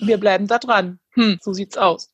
[0.00, 0.98] Wir bleiben da dran.
[1.12, 2.10] Hm, so sieht's aus.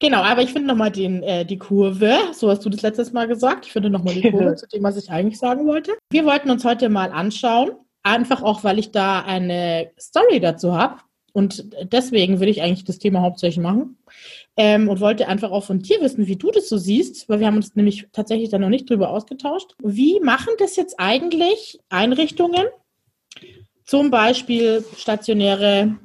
[0.00, 3.66] Genau, aber ich finde nochmal äh, die Kurve, so hast du das letztes Mal gesagt.
[3.66, 5.92] Ich finde nochmal die Kurve zu dem, was ich eigentlich sagen wollte.
[6.10, 10.98] Wir wollten uns heute mal anschauen, einfach auch, weil ich da eine Story dazu habe.
[11.32, 13.98] Und deswegen will ich eigentlich das Thema hauptsächlich machen.
[14.56, 17.48] Ähm, und wollte einfach auch von dir wissen, wie du das so siehst, weil wir
[17.48, 19.74] haben uns nämlich tatsächlich da noch nicht drüber ausgetauscht.
[19.82, 22.66] Wie machen das jetzt eigentlich Einrichtungen,
[23.94, 25.96] zum Beispiel stationäre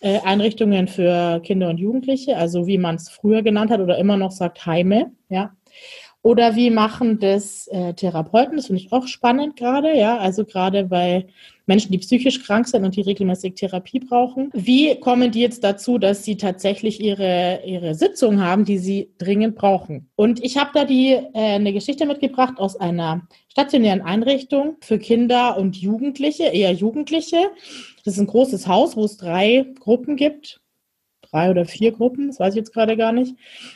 [0.00, 4.16] äh, Einrichtungen für Kinder und Jugendliche, also wie man es früher genannt hat oder immer
[4.16, 5.54] noch sagt, Heime, ja.
[6.22, 8.56] Oder wie machen das äh, Therapeuten?
[8.56, 10.18] Das finde ich auch spannend gerade, ja.
[10.18, 11.26] Also gerade bei
[11.66, 14.50] Menschen, die psychisch krank sind und die regelmäßig Therapie brauchen.
[14.52, 19.56] Wie kommen die jetzt dazu, dass sie tatsächlich ihre, ihre Sitzung haben, die sie dringend
[19.56, 20.08] brauchen?
[20.16, 25.56] Und ich habe da die äh, eine Geschichte mitgebracht aus einer stationären Einrichtung für Kinder
[25.56, 27.50] und Jugendliche, eher Jugendliche.
[28.04, 30.60] Das ist ein großes Haus, wo es drei Gruppen gibt
[31.30, 33.34] drei oder vier Gruppen, das weiß ich jetzt gerade gar nicht,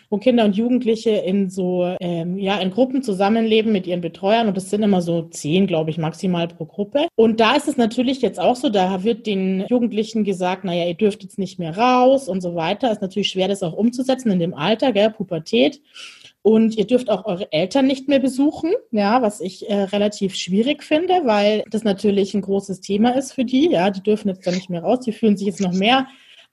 [0.08, 4.56] wo Kinder und Jugendliche in so, ähm, ja, in Gruppen zusammenleben mit ihren Betreuern und
[4.56, 7.06] das sind immer so zehn, glaube ich, maximal pro Gruppe.
[7.14, 10.94] Und da ist es natürlich jetzt auch so, da wird den Jugendlichen gesagt, naja, ihr
[10.94, 12.90] dürft jetzt nicht mehr raus und so weiter.
[12.90, 15.80] Ist natürlich schwer, das auch umzusetzen in dem Alter, gell, Pubertät.
[16.42, 20.82] Und ihr dürft auch eure Eltern nicht mehr besuchen, ja, was ich äh, relativ schwierig
[20.82, 23.70] finde, weil das natürlich ein großes Thema ist für die.
[23.70, 25.00] Ja, die dürfen jetzt da nicht mehr raus.
[25.00, 26.06] Die fühlen sich jetzt noch mehr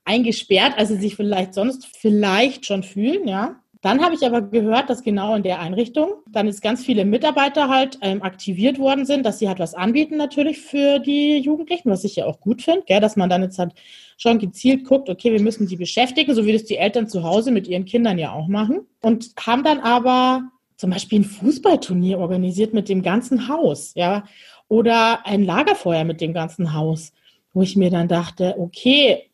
[0.08, 3.60] eingesperrt, als sie sich vielleicht sonst vielleicht schon fühlen, ja.
[3.80, 7.68] Dann habe ich aber gehört, dass genau in der Einrichtung dann jetzt ganz viele Mitarbeiter
[7.68, 12.02] halt ähm, aktiviert worden sind, dass sie halt was anbieten natürlich für die Jugendlichen, was
[12.02, 13.74] ich ja auch gut finde, dass man dann jetzt halt
[14.16, 17.52] schon gezielt guckt, okay, wir müssen die beschäftigen, so wie das die Eltern zu Hause
[17.52, 18.80] mit ihren Kindern ja auch machen.
[19.00, 20.42] Und haben dann aber
[20.76, 24.24] zum Beispiel ein Fußballturnier organisiert mit dem ganzen Haus, ja,
[24.66, 27.12] oder ein Lagerfeuer mit dem ganzen Haus,
[27.52, 29.27] wo ich mir dann dachte, okay,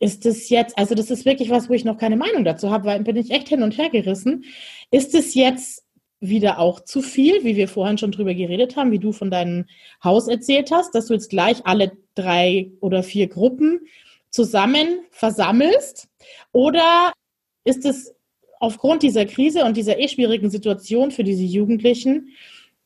[0.00, 2.84] ist es jetzt, also das ist wirklich was, wo ich noch keine Meinung dazu habe,
[2.84, 4.44] weil bin ich echt hin und her gerissen.
[4.90, 5.84] Ist es jetzt
[6.20, 9.66] wieder auch zu viel, wie wir vorhin schon drüber geredet haben, wie du von deinem
[10.02, 13.80] Haus erzählt hast, dass du jetzt gleich alle drei oder vier Gruppen
[14.30, 16.08] zusammen versammelst?
[16.52, 17.12] Oder
[17.64, 18.14] ist es
[18.60, 22.30] aufgrund dieser Krise und dieser eh schwierigen Situation für diese Jugendlichen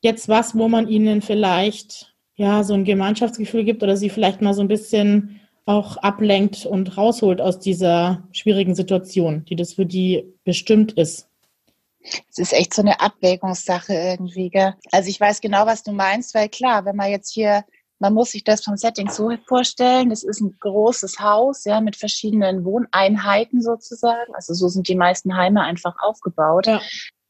[0.01, 4.53] jetzt was, wo man ihnen vielleicht ja so ein Gemeinschaftsgefühl gibt oder sie vielleicht mal
[4.53, 10.33] so ein bisschen auch ablenkt und rausholt aus dieser schwierigen Situation, die das für die
[10.43, 11.27] bestimmt ist.
[12.29, 14.49] Es ist echt so eine Abwägungssache irgendwie.
[14.49, 14.73] Gell?
[14.91, 17.63] Also ich weiß genau, was du meinst, weil klar, wenn man jetzt hier,
[17.99, 21.95] man muss sich das vom Setting so vorstellen, es ist ein großes Haus, ja, mit
[21.95, 24.35] verschiedenen Wohneinheiten sozusagen.
[24.35, 26.67] Also so sind die meisten Heime einfach aufgebaut.
[26.67, 26.81] Ja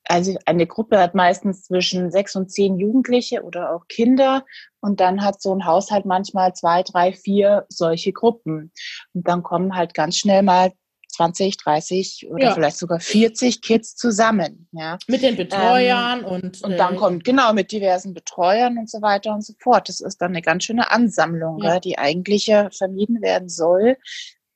[0.05, 4.45] also eine Gruppe hat meistens zwischen sechs und zehn Jugendliche oder auch Kinder
[4.81, 8.71] und dann hat so ein Haushalt manchmal zwei, drei, vier solche Gruppen.
[9.13, 10.73] Und dann kommen halt ganz schnell mal
[11.13, 12.53] 20, 30 oder ja.
[12.53, 14.67] vielleicht sogar 40 Kids zusammen.
[14.71, 14.97] Ja.
[15.07, 16.63] Mit den Betreuern ähm, und.
[16.63, 19.89] Und dann äh, kommt, genau, mit diversen Betreuern und so weiter und so fort.
[19.89, 21.79] Das ist dann eine ganz schöne Ansammlung, ja.
[21.79, 23.97] die eigentlich ja vermieden werden soll.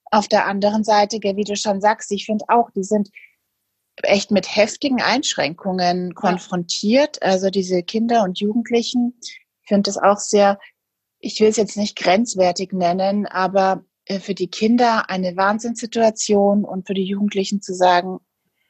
[0.10, 3.10] Auf der anderen Seite, wie du schon sagst, ich finde auch, die sind
[4.04, 7.22] echt mit heftigen Einschränkungen konfrontiert.
[7.22, 10.60] Also diese Kinder und Jugendlichen, ich finde das auch sehr,
[11.20, 16.88] ich will es jetzt nicht grenzwertig nennen, aber äh, für die Kinder eine Wahnsinnssituation und
[16.88, 18.20] für die Jugendlichen zu sagen,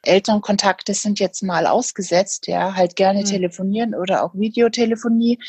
[0.04, 3.26] Elternkontakte sind jetzt mal ausgesetzt, ja, halt gerne mhm.
[3.26, 5.40] telefonieren oder auch Videotelefonie.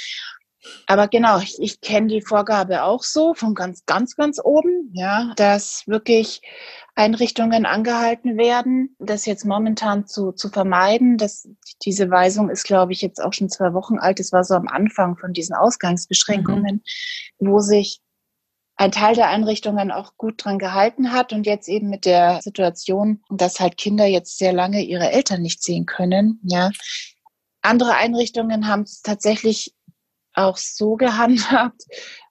[0.86, 5.32] Aber genau, ich, ich kenne die Vorgabe auch so von ganz, ganz, ganz oben, ja,
[5.36, 6.42] dass wirklich
[6.94, 11.16] Einrichtungen angehalten werden, das jetzt momentan zu, zu vermeiden.
[11.16, 11.48] Das,
[11.84, 14.18] diese Weisung ist, glaube ich, jetzt auch schon zwei Wochen alt.
[14.18, 16.82] Es war so am Anfang von diesen Ausgangsbeschränkungen,
[17.38, 17.48] mhm.
[17.48, 18.00] wo sich
[18.76, 23.22] ein Teil der Einrichtungen auch gut dran gehalten hat und jetzt eben mit der Situation,
[23.28, 26.70] dass halt Kinder jetzt sehr lange ihre Eltern nicht sehen können, ja.
[27.60, 29.74] Andere Einrichtungen haben es tatsächlich
[30.38, 31.82] auch so gehandhabt,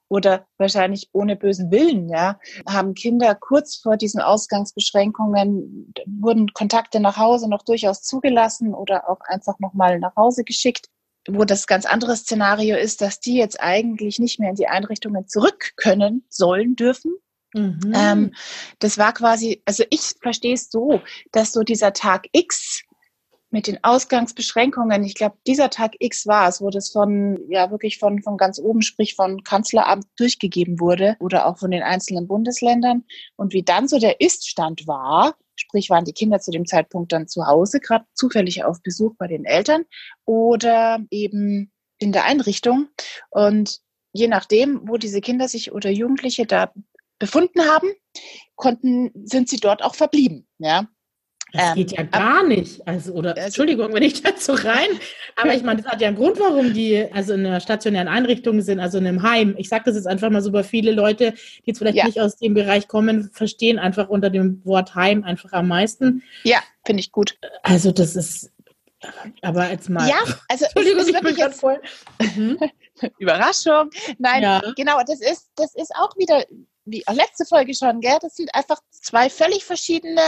[0.08, 7.18] oder wahrscheinlich ohne bösen Willen, ja, haben Kinder kurz vor diesen Ausgangsbeschränkungen, wurden Kontakte nach
[7.18, 10.88] Hause noch durchaus zugelassen oder auch einfach nochmal nach Hause geschickt
[11.30, 15.28] wo das ganz andere Szenario ist, dass die jetzt eigentlich nicht mehr in die Einrichtungen
[15.28, 17.12] zurück können, sollen, dürfen.
[17.54, 17.92] Mhm.
[17.94, 18.34] Ähm,
[18.78, 22.82] das war quasi, also ich verstehe es so, dass so dieser Tag X
[23.50, 27.98] mit den Ausgangsbeschränkungen, ich glaube, dieser Tag X war es, wo das von, ja, wirklich
[27.98, 33.04] von, von ganz oben, sprich von Kanzleramt durchgegeben wurde oder auch von den einzelnen Bundesländern.
[33.36, 37.26] Und wie dann so der Iststand war, sprich, waren die Kinder zu dem Zeitpunkt dann
[37.26, 39.84] zu Hause, gerade zufällig auf Besuch bei den Eltern
[40.26, 42.88] oder eben in der Einrichtung.
[43.30, 43.80] Und
[44.12, 46.72] je nachdem, wo diese Kinder sich oder Jugendliche da
[47.18, 47.88] befunden haben,
[48.56, 50.86] konnten, sind sie dort auch verblieben, ja.
[51.52, 52.86] Das ähm, geht ja gar nicht.
[52.86, 54.88] Also, oder also, Entschuldigung, wenn ich dazu rein.
[55.36, 58.60] Aber ich meine, das hat ja einen Grund, warum die also in einer stationären Einrichtung
[58.60, 59.54] sind, also in einem Heim.
[59.56, 62.06] Ich sage das jetzt einfach mal so, weil viele Leute, die jetzt vielleicht ja.
[62.06, 66.22] nicht aus dem Bereich kommen, verstehen einfach unter dem Wort Heim einfach am meisten.
[66.42, 67.38] Ja, finde ich gut.
[67.62, 68.50] Also das ist,
[69.42, 70.08] aber jetzt mal.
[70.08, 71.80] Ja, also Entschuldigung, ich bin jetzt voll.
[72.20, 72.58] Mhm.
[73.18, 73.90] Überraschung.
[74.18, 74.60] Nein, ja.
[74.76, 76.44] genau, das ist, das ist auch wieder,
[76.84, 78.18] wie auch letzte Folge schon, gell?
[78.20, 80.20] Das sind einfach zwei völlig verschiedene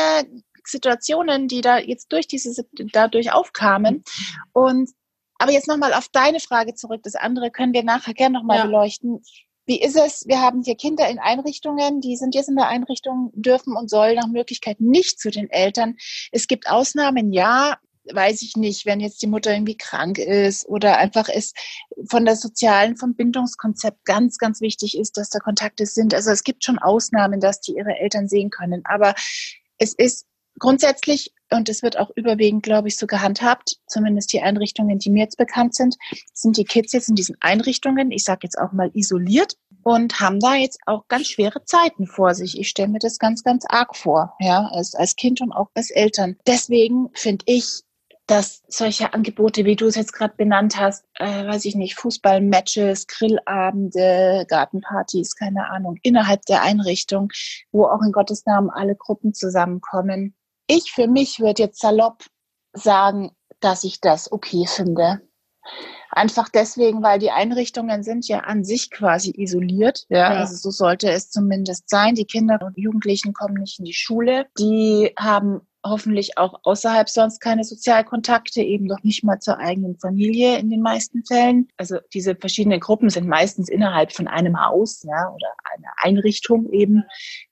[0.68, 4.04] Situationen, die da jetzt durch diese, dadurch aufkamen.
[4.52, 4.90] Und,
[5.38, 7.02] aber jetzt nochmal auf deine Frage zurück.
[7.02, 8.64] Das andere können wir nachher gerne nochmal ja.
[8.66, 9.22] beleuchten.
[9.66, 10.26] Wie ist es?
[10.26, 14.16] Wir haben hier Kinder in Einrichtungen, die sind jetzt in der Einrichtung, dürfen und sollen
[14.16, 15.96] nach Möglichkeit nicht zu den Eltern.
[16.32, 17.76] Es gibt Ausnahmen, ja.
[18.12, 21.52] weiß ich nicht, wenn jetzt die Mutter irgendwie krank ist oder einfach es
[22.08, 26.14] von der sozialen Verbindungskonzept ganz, ganz wichtig ist, dass da Kontakte sind.
[26.14, 28.82] Also es gibt schon Ausnahmen, dass die ihre Eltern sehen können.
[28.84, 29.14] Aber
[29.78, 30.26] es ist
[30.60, 35.24] grundsätzlich, und es wird auch überwiegend, glaube ich, so gehandhabt, zumindest die Einrichtungen, die mir
[35.24, 35.96] jetzt bekannt sind,
[36.32, 40.38] sind die Kids jetzt in diesen Einrichtungen, ich sage jetzt auch mal isoliert und haben
[40.38, 42.58] da jetzt auch ganz schwere Zeiten vor sich.
[42.58, 45.90] Ich stelle mir das ganz, ganz arg vor, ja, als, als Kind und auch als
[45.90, 46.36] Eltern.
[46.46, 47.82] Deswegen finde ich,
[48.30, 53.08] dass solche Angebote, wie du es jetzt gerade benannt hast, äh, weiß ich nicht, Fußballmatches,
[53.08, 57.32] Grillabende, Gartenpartys, keine Ahnung, innerhalb der Einrichtung,
[57.72, 60.36] wo auch in Gottes Namen alle Gruppen zusammenkommen.
[60.70, 62.24] Ich für mich würde jetzt salopp
[62.72, 65.20] sagen, dass ich das okay finde.
[66.12, 70.06] Einfach deswegen, weil die Einrichtungen sind ja an sich quasi isoliert.
[70.08, 70.40] Ja, ja.
[70.40, 72.14] also so sollte es zumindest sein.
[72.14, 74.46] Die Kinder und Jugendlichen kommen nicht in die Schule.
[74.58, 80.58] Die haben hoffentlich auch außerhalb sonst keine Sozialkontakte, eben doch nicht mal zur eigenen Familie
[80.58, 81.68] in den meisten Fällen.
[81.76, 87.04] Also diese verschiedenen Gruppen sind meistens innerhalb von einem Haus, ja, oder einer Einrichtung eben.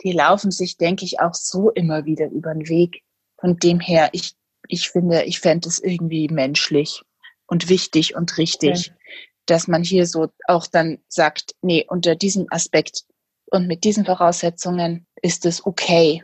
[0.02, 3.02] Die laufen sich, denke ich, auch so immer wieder über den Weg.
[3.40, 4.35] Von dem her, ich,
[4.68, 7.03] ich finde, ich fände es irgendwie menschlich
[7.46, 8.98] und wichtig und richtig, okay.
[9.46, 13.05] dass man hier so auch dann sagt, nee, unter diesem Aspekt
[13.51, 16.22] und mit diesen Voraussetzungen ist es okay.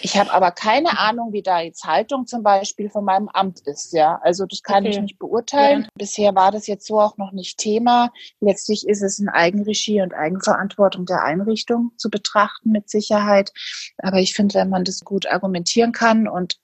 [0.00, 3.92] Ich habe aber keine Ahnung, wie da jetzt Haltung zum Beispiel von meinem Amt ist.
[3.92, 4.90] Ja, also das kann okay.
[4.90, 5.82] ich nicht beurteilen.
[5.82, 5.88] Ja.
[5.96, 8.10] Bisher war das jetzt so auch noch nicht Thema.
[8.40, 13.52] Letztlich ist es in Eigenregie und Eigenverantwortung der Einrichtung zu betrachten mit Sicherheit.
[13.98, 16.56] Aber ich finde, wenn man das gut argumentieren kann und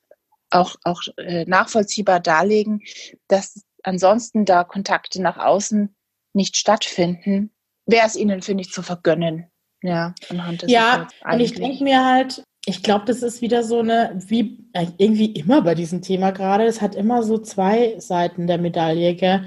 [0.50, 2.82] auch, auch äh, nachvollziehbar darlegen,
[3.28, 5.94] dass ansonsten da Kontakte nach außen
[6.34, 7.52] nicht stattfinden,
[7.86, 9.48] wäre es ihnen, finde ich, zu vergönnen.
[9.82, 13.80] Ja, anhand des Ja, und ich denke mir halt, ich glaube, das ist wieder so
[13.80, 18.46] eine, wie äh, irgendwie immer bei diesem Thema gerade, es hat immer so zwei Seiten
[18.46, 19.14] der Medaille.
[19.14, 19.44] Gell?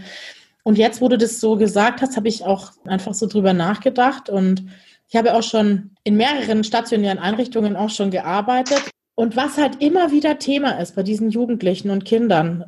[0.64, 4.30] Und jetzt, wo du das so gesagt hast, habe ich auch einfach so drüber nachgedacht
[4.30, 4.66] und
[5.08, 8.82] ich habe auch schon in mehreren stationären Einrichtungen auch schon gearbeitet.
[9.14, 12.66] Und was halt immer wieder Thema ist bei diesen Jugendlichen und Kindern,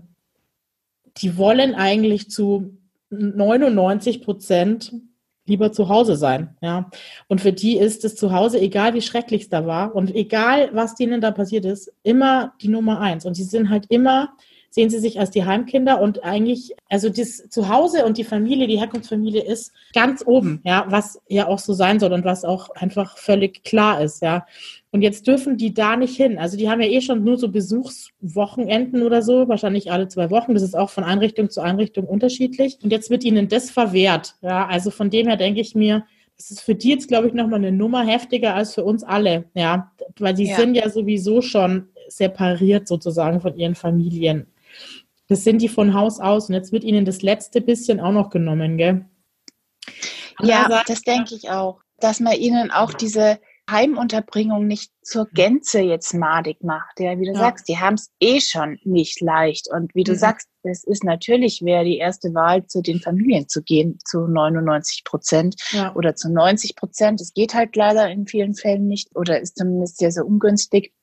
[1.18, 2.78] die wollen eigentlich zu
[3.10, 4.94] 99 Prozent
[5.48, 6.90] lieber zu Hause sein, ja.
[7.28, 10.96] Und für die ist das Zuhause, egal wie schrecklich es da war und egal was
[10.96, 13.26] denen da passiert ist, immer die Nummer eins.
[13.26, 14.34] Und sie sind halt immer,
[14.78, 18.78] sehen sie sich als die Heimkinder und eigentlich, also das Zuhause und die Familie, die
[18.78, 23.18] Herkunftsfamilie ist ganz oben, ja, was ja auch so sein soll und was auch einfach
[23.18, 24.46] völlig klar ist, ja.
[24.92, 26.38] Und jetzt dürfen die da nicht hin.
[26.38, 30.54] Also die haben ja eh schon nur so Besuchswochenenden oder so, wahrscheinlich alle zwei Wochen.
[30.54, 32.78] Das ist auch von Einrichtung zu Einrichtung unterschiedlich.
[32.84, 34.36] Und jetzt wird ihnen das verwehrt.
[34.42, 36.06] Ja, also von dem her denke ich mir,
[36.38, 39.46] das ist für die jetzt, glaube ich, nochmal eine Nummer heftiger als für uns alle.
[39.56, 40.56] Ja, weil die ja.
[40.56, 44.46] sind ja sowieso schon separiert sozusagen von ihren Familien.
[45.28, 46.50] Das sind die von Haus aus.
[46.50, 49.06] Und jetzt wird ihnen das letzte bisschen auch noch genommen, gell?
[50.42, 51.82] Ja, das denke ich auch.
[52.00, 55.28] Dass man ihnen auch diese Heimunterbringung nicht zur.
[55.34, 57.00] Gänze jetzt madig macht.
[57.00, 57.40] Ja, wie du ja.
[57.40, 59.70] sagst, die haben es eh schon nicht leicht.
[59.70, 60.18] Und wie du mhm.
[60.18, 65.04] sagst, es ist natürlich, wäre die erste Wahl, zu den Familien zu gehen, zu 99
[65.04, 65.94] Prozent ja.
[65.96, 67.20] oder zu 90 Prozent.
[67.20, 70.94] Es geht halt leider in vielen Fällen nicht oder ist zumindest sehr, sehr ungünstig.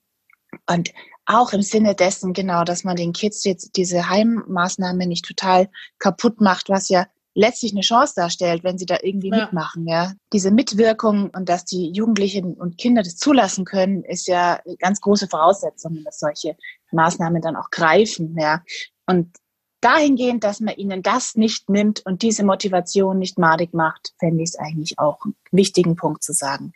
[0.70, 0.92] Und
[1.26, 6.40] auch im Sinne dessen, genau, dass man den Kids jetzt diese Heimmaßnahme nicht total kaputt
[6.40, 9.42] macht, was ja letztlich eine Chance darstellt, wenn sie da irgendwie ja.
[9.42, 9.86] mitmachen.
[9.86, 14.76] Ja, diese Mitwirkung und dass die Jugendlichen und Kinder das zulassen können, ist ja eine
[14.76, 16.56] ganz große Voraussetzung, dass solche
[16.92, 18.36] Maßnahmen dann auch greifen.
[18.38, 18.62] Ja,
[19.06, 19.36] und
[19.80, 24.50] dahingehend, dass man ihnen das nicht nimmt und diese Motivation nicht madig macht, fände ich
[24.50, 26.72] es eigentlich auch einen wichtigen Punkt zu sagen.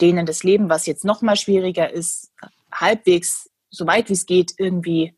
[0.00, 2.30] Denen das Leben, was jetzt noch mal schwieriger ist,
[2.72, 5.16] halbwegs so weit wie es geht irgendwie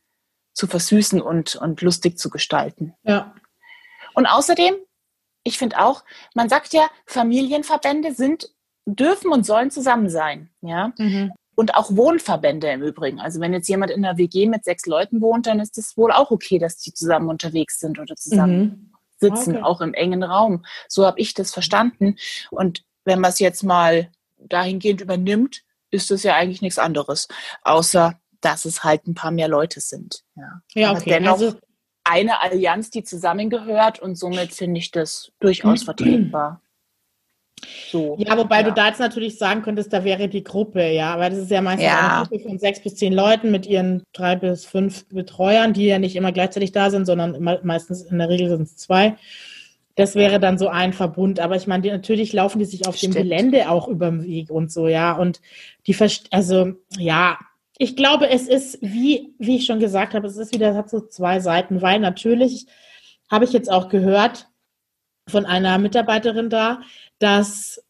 [0.53, 2.95] zu versüßen und, und lustig zu gestalten.
[3.03, 3.35] Ja,
[4.17, 4.75] und außerdem,
[5.45, 6.03] ich finde auch,
[6.35, 8.49] man sagt ja, Familienverbände sind,
[8.87, 10.49] dürfen und sollen zusammen sein.
[10.63, 10.93] Ja.
[10.97, 11.33] Mhm.
[11.55, 13.21] Und auch Wohnverbände im Übrigen.
[13.21, 16.13] Also wenn jetzt jemand in einer WG mit sechs Leuten wohnt, dann ist es wohl
[16.13, 18.93] auch okay, dass die zusammen unterwegs sind oder zusammen mhm.
[19.19, 19.65] sitzen, okay.
[19.65, 20.65] auch im engen Raum.
[20.89, 22.17] So habe ich das verstanden.
[22.51, 27.29] Und wenn man es jetzt mal dahingehend übernimmt, ist es ja eigentlich nichts anderes,
[27.63, 30.23] außer dass es halt ein paar mehr Leute sind.
[30.35, 31.11] Ja, ja okay.
[31.11, 31.57] dennoch, also
[32.05, 36.61] eine Allianz, die zusammengehört und somit finde ich das durchaus vertretbar.
[37.91, 38.63] So, ja, wobei ja.
[38.65, 41.63] du da jetzt natürlich sagen könntest, da wäre die Gruppe, ja, weil das ist ja
[41.63, 42.19] meistens ja.
[42.19, 45.99] eine Gruppe von sechs bis zehn Leuten mit ihren drei bis fünf Betreuern, die ja
[45.99, 49.17] nicht immer gleichzeitig da sind, sondern meistens in der Regel sind es zwei.
[49.95, 53.15] Das wäre dann so ein Verbund, aber ich meine, natürlich laufen die sich auf Stimmt.
[53.15, 55.41] dem Gelände auch über den Weg und so, ja, und
[55.87, 55.97] die,
[56.31, 57.39] also ja,
[57.79, 60.91] Ich glaube, es ist, wie, wie ich schon gesagt habe, es ist wieder, es hat
[60.91, 62.67] so zwei Seiten, weil natürlich
[63.31, 64.49] habe ich jetzt auch gehört
[65.29, 66.81] von einer Mitarbeiterin da,
[67.19, 67.83] dass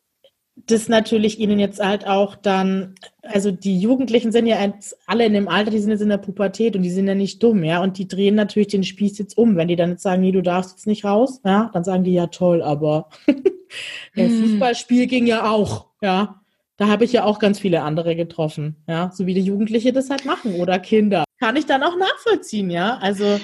[0.57, 5.35] das natürlich ihnen jetzt halt auch dann, also die Jugendlichen sind ja jetzt alle in
[5.35, 7.83] dem Alter, die sind jetzt in der Pubertät und die sind ja nicht dumm, ja,
[7.83, 9.57] und die drehen natürlich den Spieß jetzt um.
[9.57, 12.14] Wenn die dann jetzt sagen, nee, du darfst jetzt nicht raus, ja, dann sagen die
[12.14, 14.42] ja toll, aber das hm.
[14.42, 16.40] Fußballspiel ging ja auch, ja.
[16.76, 20.10] Da habe ich ja auch ganz viele andere getroffen, ja, so wie die Jugendliche das
[20.10, 21.24] halt machen oder Kinder.
[21.38, 22.98] Kann ich dann auch nachvollziehen, ja.
[22.98, 23.40] Also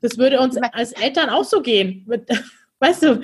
[0.00, 2.06] das würde uns als Eltern auch so gehen.
[2.80, 3.22] Weißt du,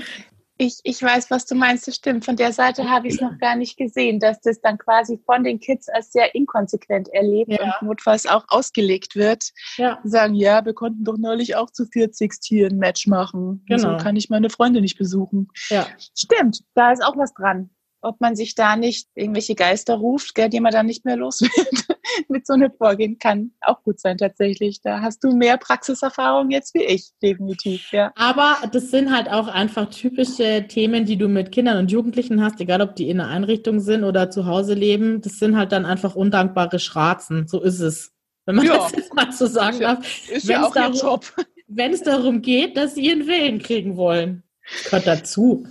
[0.57, 2.25] ich, ich weiß, was du meinst, das stimmt.
[2.25, 5.43] Von der Seite habe ich es noch gar nicht gesehen, dass das dann quasi von
[5.43, 7.77] den Kids als sehr inkonsequent erlebt ja.
[7.81, 9.51] und notfalls auch ausgelegt wird.
[9.77, 9.99] Ja.
[10.05, 13.65] Sagen, ja, wir konnten doch neulich auch zu 40 Tieren ein Match machen.
[13.67, 13.99] Genau.
[13.99, 15.49] So kann ich meine Freunde nicht besuchen.
[15.71, 15.87] Ja.
[16.17, 17.71] Stimmt, da ist auch was dran
[18.05, 21.41] ob man sich da nicht irgendwelche Geister ruft, gell, die man dann nicht mehr los
[21.41, 21.87] wird,
[22.29, 24.81] mit so einem Vorgehen kann auch gut sein tatsächlich.
[24.81, 28.13] Da hast du mehr Praxiserfahrung jetzt wie ich, definitiv, ja.
[28.17, 32.61] Aber das sind halt auch einfach typische Themen, die du mit Kindern und Jugendlichen hast,
[32.61, 35.21] egal ob die in einer Einrichtung sind oder zu Hause leben.
[35.21, 37.49] Das sind halt dann einfach undankbare Schratzen.
[37.49, 38.13] So ist es.
[38.47, 38.77] Wenn man ja.
[38.77, 40.29] das jetzt mal so sagen darf.
[40.31, 41.25] Ist ja auch darum, ihr Job.
[41.67, 44.43] Wenn es darum geht, dass sie ihren Willen kriegen wollen.
[44.71, 45.67] Das gehört dazu.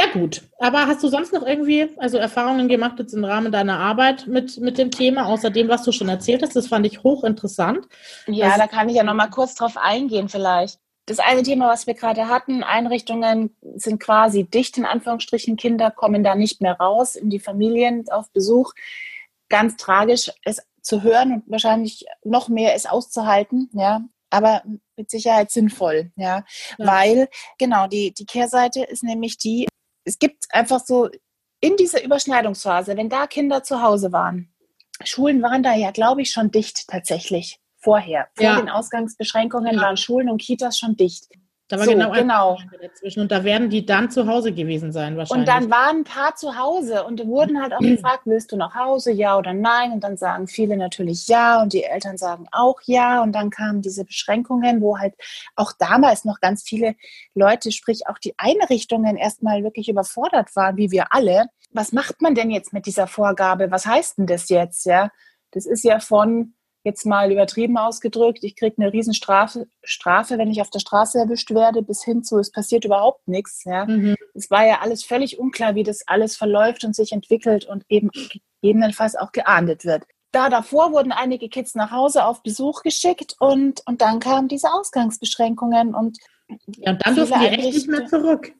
[0.00, 0.42] Ja, gut.
[0.58, 4.58] Aber hast du sonst noch irgendwie also Erfahrungen gemacht jetzt im Rahmen deiner Arbeit mit,
[4.58, 6.56] mit dem Thema, außer dem, was du schon erzählt hast?
[6.56, 7.86] Das fand ich hochinteressant.
[8.26, 10.78] Ja, also, da kann ich ja noch mal kurz drauf eingehen vielleicht.
[11.04, 15.56] Das eine Thema, was wir gerade hatten, Einrichtungen sind quasi dicht, in Anführungsstrichen.
[15.56, 18.72] Kinder kommen da nicht mehr raus in die Familien auf Besuch.
[19.50, 24.62] Ganz tragisch, es zu hören und wahrscheinlich noch mehr es auszuhalten, ja aber
[24.96, 26.44] mit Sicherheit sinnvoll, ja,
[26.78, 26.86] ja.
[26.86, 29.66] weil genau die die Kehrseite ist nämlich die,
[30.04, 31.08] es gibt einfach so
[31.60, 34.52] in dieser Überschneidungsphase, wenn da Kinder zu Hause waren,
[35.04, 38.28] Schulen waren da ja, glaube ich, schon dicht tatsächlich vorher.
[38.34, 38.56] Vor ja.
[38.56, 39.80] den Ausgangsbeschränkungen ja.
[39.80, 41.28] waren Schulen und Kitas schon dicht.
[41.70, 42.58] Da war so, genau, genau.
[42.82, 43.20] dazwischen.
[43.20, 45.48] Und da werden die dann zu Hause gewesen sein, wahrscheinlich.
[45.48, 48.74] Und dann waren ein paar zu Hause und wurden halt auch gefragt, willst du nach
[48.74, 49.92] Hause, ja oder nein?
[49.92, 53.22] Und dann sagen viele natürlich ja und die Eltern sagen auch ja.
[53.22, 55.14] Und dann kamen diese Beschränkungen, wo halt
[55.54, 56.96] auch damals noch ganz viele
[57.36, 61.46] Leute, sprich auch die Einrichtungen erstmal wirklich überfordert waren, wie wir alle.
[61.70, 63.70] Was macht man denn jetzt mit dieser Vorgabe?
[63.70, 64.86] Was heißt denn das jetzt?
[64.86, 65.10] Ja,
[65.52, 70.60] das ist ja von jetzt mal übertrieben ausgedrückt, ich kriege eine Riesenstrafe, Strafe, wenn ich
[70.60, 73.64] auf der Straße erwischt werde, bis hin zu, es passiert überhaupt nichts.
[73.64, 73.84] Ja.
[73.86, 74.16] Mhm.
[74.34, 78.10] Es war ja alles völlig unklar, wie das alles verläuft und sich entwickelt und eben
[78.62, 80.04] gegebenenfalls auch geahndet wird.
[80.32, 84.72] Da davor wurden einige Kids nach Hause auf Besuch geschickt und, und dann kamen diese
[84.72, 86.18] Ausgangsbeschränkungen und
[86.76, 88.52] ja, und dann dürfen die echt nicht mehr zurück.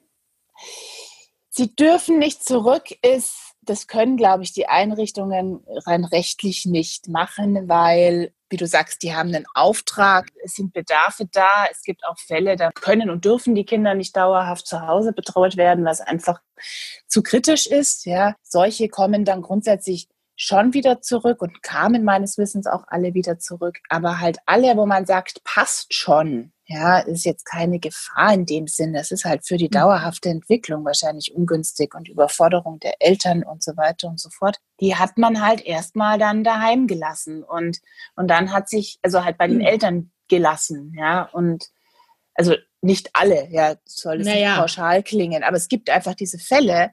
[1.49, 7.69] Sie dürfen nicht zurück, ist das können, glaube ich, die Einrichtungen rein rechtlich nicht machen,
[7.69, 12.17] weil, wie du sagst, die haben einen Auftrag, es sind Bedarfe da, es gibt auch
[12.17, 16.41] Fälle, da können und dürfen die Kinder nicht dauerhaft zu Hause betreut werden, was einfach
[17.07, 18.05] zu kritisch ist.
[18.05, 20.09] Ja, solche kommen dann grundsätzlich
[20.43, 23.77] schon wieder zurück und kamen meines Wissens auch alle wieder zurück.
[23.89, 28.65] Aber halt alle, wo man sagt, passt schon, ja, ist jetzt keine Gefahr in dem
[28.65, 28.99] Sinne.
[29.01, 29.77] Es ist halt für die mhm.
[29.77, 34.57] dauerhafte Entwicklung wahrscheinlich ungünstig und Überforderung der Eltern und so weiter und so fort.
[34.79, 37.77] Die hat man halt erstmal dann daheim gelassen und,
[38.15, 39.65] und dann hat sich, also halt bei den mhm.
[39.65, 41.67] Eltern gelassen, ja, und
[42.33, 44.55] also nicht alle, ja, soll es naja.
[44.55, 46.91] pauschal klingen, aber es gibt einfach diese Fälle,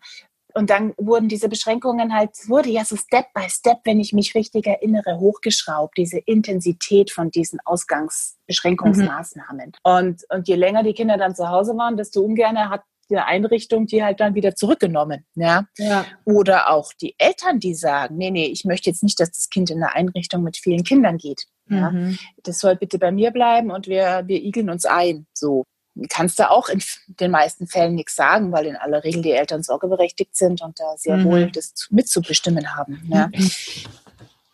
[0.55, 4.35] und dann wurden diese Beschränkungen halt, wurde ja so Step by Step, wenn ich mich
[4.35, 9.67] richtig erinnere, hochgeschraubt, diese Intensität von diesen Ausgangsbeschränkungsmaßnahmen.
[9.67, 9.73] Mhm.
[9.83, 13.87] Und, und je länger die Kinder dann zu Hause waren, desto ungern hat die Einrichtung
[13.87, 15.25] die halt dann wieder zurückgenommen.
[15.35, 15.67] Ja?
[15.79, 16.05] ja?
[16.25, 19.71] Oder auch die Eltern, die sagen, nee, nee, ich möchte jetzt nicht, dass das Kind
[19.71, 21.45] in eine Einrichtung mit vielen Kindern geht.
[21.69, 21.91] Ja?
[21.91, 22.19] Mhm.
[22.43, 25.27] Das soll bitte bei mir bleiben und wir, wir igeln uns ein.
[25.33, 25.65] So
[26.09, 29.63] kannst du auch in den meisten Fällen nichts sagen, weil in aller Regel die Eltern
[29.63, 31.25] sorgeberechtigt sind und da sehr mhm.
[31.25, 33.03] wohl das mitzubestimmen haben.
[33.09, 33.29] Ja.
[33.29, 33.51] Mhm.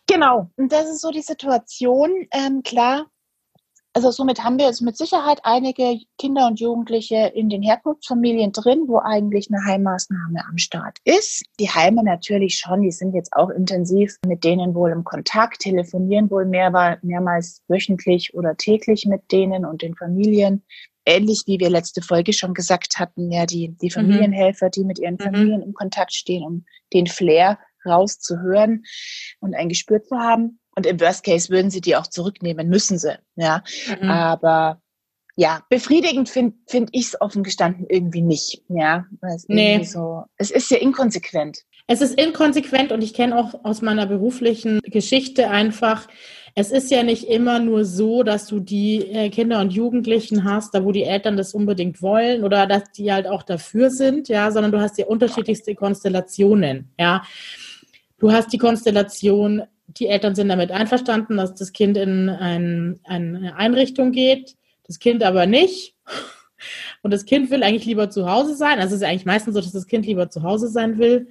[0.07, 2.11] Genau, und das ist so die Situation.
[2.31, 3.07] Ähm, klar,
[3.97, 8.85] also somit haben wir jetzt mit Sicherheit einige Kinder und Jugendliche in den Herkunftsfamilien drin,
[8.89, 11.45] wo eigentlich eine Heimmaßnahme am Start ist.
[11.61, 16.29] Die Heime natürlich schon, die sind jetzt auch intensiv mit denen wohl im Kontakt, telefonieren
[16.29, 20.65] wohl mehr, mehrmals wöchentlich oder täglich mit denen und den Familien
[21.07, 23.91] ähnlich wie wir letzte Folge schon gesagt hatten, ja, die, die mhm.
[23.91, 25.21] Familienhelfer, die mit ihren mhm.
[25.21, 28.85] Familien im Kontakt stehen, um den Flair rauszuhören
[29.41, 30.61] und ein Gespür zu haben.
[30.77, 33.63] Und im Worst Case würden sie die auch zurücknehmen, müssen sie, ja.
[34.01, 34.11] Mhm.
[34.11, 34.81] Aber
[35.37, 39.05] ja, befriedigend finde find ich es offen gestanden irgendwie nicht, ja.
[39.21, 39.83] Es, nee.
[39.85, 41.65] so, es ist ja inkonsequent.
[41.87, 46.09] Es ist inkonsequent und ich kenne auch aus meiner beruflichen Geschichte einfach,
[46.55, 50.75] es ist ja nicht immer nur so, dass du die äh, Kinder und Jugendlichen hast,
[50.75, 54.51] da wo die Eltern das unbedingt wollen oder dass die halt auch dafür sind, ja,
[54.51, 57.23] sondern du hast ja unterschiedlichste Konstellationen, ja.
[58.19, 63.57] Du hast die Konstellation, die Eltern sind damit einverstanden, dass das Kind in ein, eine
[63.57, 64.57] Einrichtung geht,
[64.87, 65.95] das Kind aber nicht.
[67.03, 68.79] Und das Kind will eigentlich lieber zu Hause sein.
[68.79, 71.29] Also es ist eigentlich meistens so, dass das Kind lieber zu Hause sein will.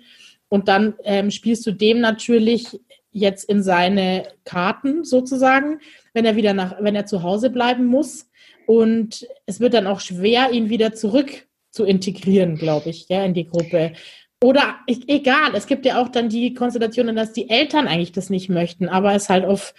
[0.54, 2.80] Und dann ähm, spielst du dem natürlich
[3.10, 5.80] jetzt in seine Karten sozusagen,
[6.14, 8.30] wenn er wieder nach, wenn er zu Hause bleiben muss.
[8.68, 13.34] Und es wird dann auch schwer, ihn wieder zurück zu integrieren, glaube ich, ja, in
[13.34, 13.94] die Gruppe.
[14.44, 18.50] Oder egal, es gibt ja auch dann die Konstellationen, dass die Eltern eigentlich das nicht
[18.50, 19.74] möchten, aber es halt auf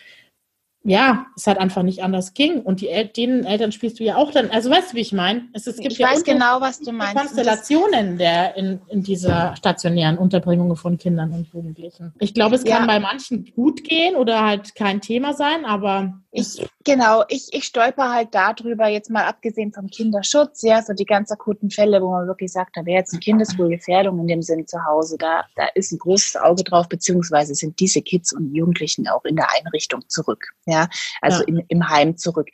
[0.86, 2.60] ja, es halt einfach nicht anders ging.
[2.60, 4.50] Und die El den Eltern spielst du ja auch dann.
[4.50, 5.48] Also weißt du, wie ich meine?
[5.54, 7.16] Es, es, gibt ich ja weiß genau, was du meinst.
[7.16, 12.12] Konstellationen der in, in dieser stationären Unterbringung von Kindern und Jugendlichen.
[12.20, 12.86] Ich glaube, es kann ja.
[12.86, 18.12] bei manchen gut gehen oder halt kein Thema sein, aber ich, genau, ich, ich stolper
[18.12, 22.26] halt darüber, jetzt mal abgesehen vom Kinderschutz, ja, so die ganz akuten Fälle, wo man
[22.26, 25.92] wirklich sagt, da wäre jetzt eine Kindeswohlgefährdung in dem Sinn zu Hause, da, da ist
[25.92, 30.44] ein großes Auge drauf, beziehungsweise sind diese Kids und Jugendlichen auch in der Einrichtung zurück,
[30.66, 30.88] ja,
[31.20, 31.44] also ja.
[31.46, 32.48] Im, im Heim zurück.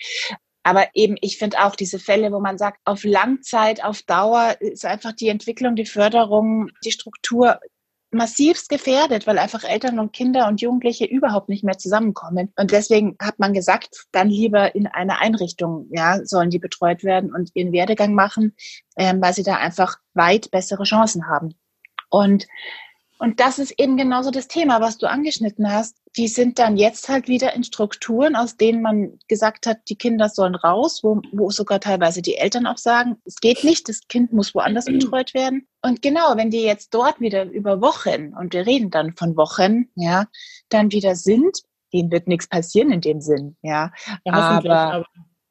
[0.63, 4.85] Aber eben, ich finde auch diese Fälle, wo man sagt, auf Langzeit, auf Dauer ist
[4.85, 7.59] einfach die Entwicklung, die Förderung, die Struktur
[8.13, 12.53] massivst gefährdet, weil einfach Eltern und Kinder und Jugendliche überhaupt nicht mehr zusammenkommen.
[12.57, 17.33] Und deswegen hat man gesagt, dann lieber in einer Einrichtung, ja, sollen die betreut werden
[17.33, 18.55] und ihren Werdegang machen,
[18.97, 21.55] ähm, weil sie da einfach weit bessere Chancen haben.
[22.09, 22.47] Und
[23.21, 25.99] und das ist eben genauso das Thema, was du angeschnitten hast.
[26.17, 30.31] Die sind dann jetzt halt wieder in Strukturen, aus denen man gesagt hat, die Kinder
[30.31, 34.33] sollen raus, wo, wo sogar teilweise die Eltern auch sagen, es geht nicht, das Kind
[34.33, 35.69] muss woanders betreut werden.
[35.83, 39.91] Und genau, wenn die jetzt dort wieder über Wochen, und wir reden dann von Wochen,
[39.97, 40.25] ja,
[40.71, 41.59] dann wieder sind,
[41.93, 43.93] denen wird nichts passieren in dem Sinn, ja.
[44.25, 45.07] ja aber, aber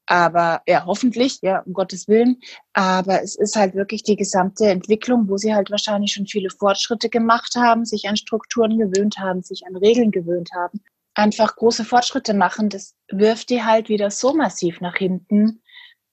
[0.10, 2.42] aber ja, hoffentlich, ja, um Gottes Willen.
[2.74, 7.10] Aber es ist halt wirklich die gesamte Entwicklung, wo sie halt wahrscheinlich schon viele Fortschritte
[7.10, 10.82] gemacht haben, sich an Strukturen gewöhnt haben, sich an Regeln gewöhnt haben.
[11.14, 15.62] Einfach große Fortschritte machen, das wirft die halt wieder so massiv nach hinten.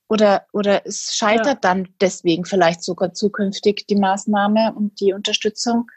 [0.09, 1.55] Oder, oder es scheitert ja.
[1.55, 5.90] dann deswegen vielleicht sogar zukünftig die Maßnahme und die Unterstützung.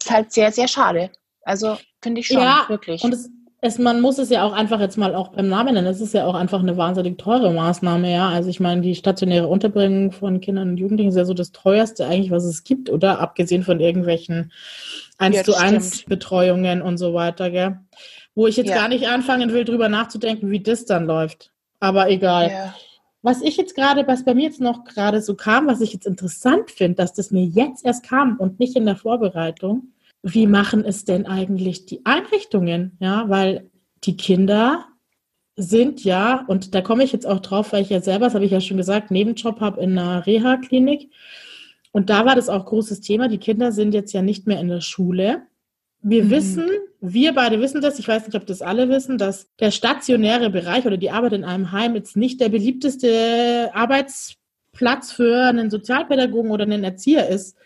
[0.00, 1.10] Ist halt sehr, sehr schade.
[1.42, 3.02] Also finde ich schon, ja, wirklich.
[3.02, 3.28] Und es,
[3.60, 5.86] es, man muss es ja auch einfach jetzt mal auch beim Namen nennen.
[5.86, 8.28] Es ist ja auch einfach eine wahnsinnig teure Maßnahme, ja.
[8.28, 12.06] Also ich meine, die stationäre Unterbringung von Kindern und Jugendlichen ist ja so das teuerste
[12.06, 13.20] eigentlich, was es gibt, oder?
[13.20, 14.52] Abgesehen von irgendwelchen
[15.18, 17.78] 1 ja, zu 1 Betreuungen und so weiter, gell?
[18.34, 18.76] Wo ich jetzt ja.
[18.76, 21.50] gar nicht anfangen will, drüber nachzudenken, wie das dann läuft.
[21.80, 22.50] Aber egal.
[22.50, 22.74] Ja.
[23.22, 26.06] Was ich jetzt gerade, was bei mir jetzt noch gerade so kam, was ich jetzt
[26.06, 29.88] interessant finde, dass das mir jetzt erst kam und nicht in der Vorbereitung,
[30.32, 32.96] wie machen es denn eigentlich die Einrichtungen?
[32.98, 33.70] Ja, weil
[34.02, 34.86] die Kinder
[35.54, 38.44] sind ja, und da komme ich jetzt auch drauf, weil ich ja selber, das habe
[38.44, 41.10] ich ja schon gesagt, Nebenjob habe in einer Reha-Klinik.
[41.92, 43.28] Und da war das auch großes Thema.
[43.28, 45.42] Die Kinder sind jetzt ja nicht mehr in der Schule.
[46.02, 46.30] Wir mhm.
[46.30, 46.70] wissen,
[47.00, 50.86] wir beide wissen das, ich weiß nicht, ob das alle wissen, dass der stationäre Bereich
[50.86, 56.64] oder die Arbeit in einem Heim jetzt nicht der beliebteste Arbeitsplatz für einen Sozialpädagogen oder
[56.64, 57.56] einen Erzieher ist.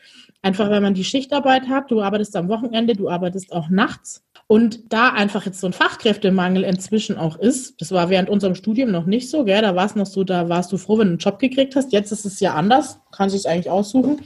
[0.43, 4.25] Einfach, wenn man die Schichtarbeit hat, du arbeitest am Wochenende, du arbeitest auch nachts.
[4.47, 8.91] Und da einfach jetzt so ein Fachkräftemangel inzwischen auch ist, das war während unserem Studium
[8.91, 9.61] noch nicht so, gell?
[9.63, 11.93] Da war es noch so, da warst du froh, wenn du einen Job gekriegt hast.
[11.93, 14.23] Jetzt ist es ja anders, kann sich eigentlich aussuchen.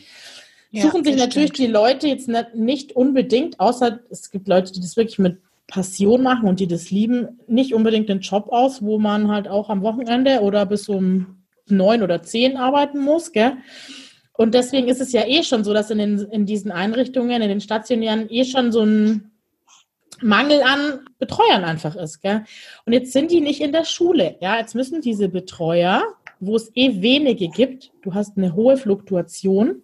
[0.71, 1.69] Ja, Suchen sich natürlich stimmt.
[1.69, 6.49] die Leute jetzt nicht unbedingt, außer es gibt Leute, die das wirklich mit Passion machen
[6.49, 10.41] und die das lieben, nicht unbedingt den Job aus, wo man halt auch am Wochenende
[10.41, 13.53] oder bis um neun oder zehn arbeiten muss, gell?
[14.37, 17.49] Und deswegen ist es ja eh schon so, dass in, den, in diesen Einrichtungen, in
[17.49, 19.31] den stationären, eh schon so ein
[20.21, 22.21] Mangel an Betreuern einfach ist.
[22.21, 22.45] Gell?
[22.85, 24.37] Und jetzt sind die nicht in der Schule.
[24.41, 26.03] Ja, jetzt müssen diese Betreuer,
[26.41, 29.83] wo es eh wenige gibt, du hast eine hohe Fluktuation,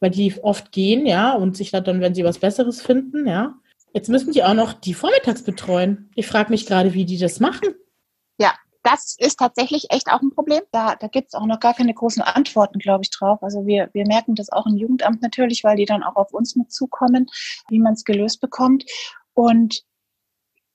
[0.00, 3.54] weil die oft gehen, ja, und sich dann, wenn sie was Besseres finden, ja.
[3.94, 6.10] Jetzt müssen die auch noch die vormittags betreuen.
[6.14, 7.74] Ich frage mich gerade, wie die das machen.
[8.38, 10.62] Ja, das ist tatsächlich echt auch ein Problem.
[10.72, 13.42] Da, da gibt es auch noch gar keine großen Antworten, glaube ich, drauf.
[13.42, 16.56] Also wir, wir merken das auch im Jugendamt natürlich, weil die dann auch auf uns
[16.56, 17.26] mit zukommen,
[17.68, 18.84] wie man es gelöst bekommt.
[19.34, 19.82] Und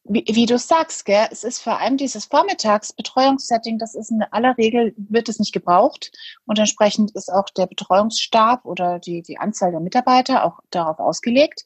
[0.10, 4.58] wie, wie du sagst, gell, es ist vor allem dieses Vormittagsbetreuungssetting, das ist in aller
[4.58, 6.12] Regel, wird es nicht gebraucht.
[6.46, 11.66] Und entsprechend ist auch der Betreuungsstab oder die, die Anzahl der Mitarbeiter auch darauf ausgelegt.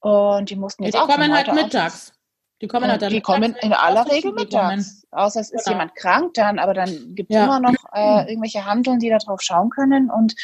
[0.00, 2.12] Und die mussten jetzt ja, die auch kommen halt mittags.
[2.62, 5.04] Die kommen halt dann Die kommen in aller Regel mittags.
[5.10, 5.78] Außer es ist genau.
[5.78, 7.44] jemand krank dann, aber dann gibt es ja.
[7.44, 10.10] immer noch äh, irgendwelche Handeln, die da drauf schauen können.
[10.10, 10.34] Und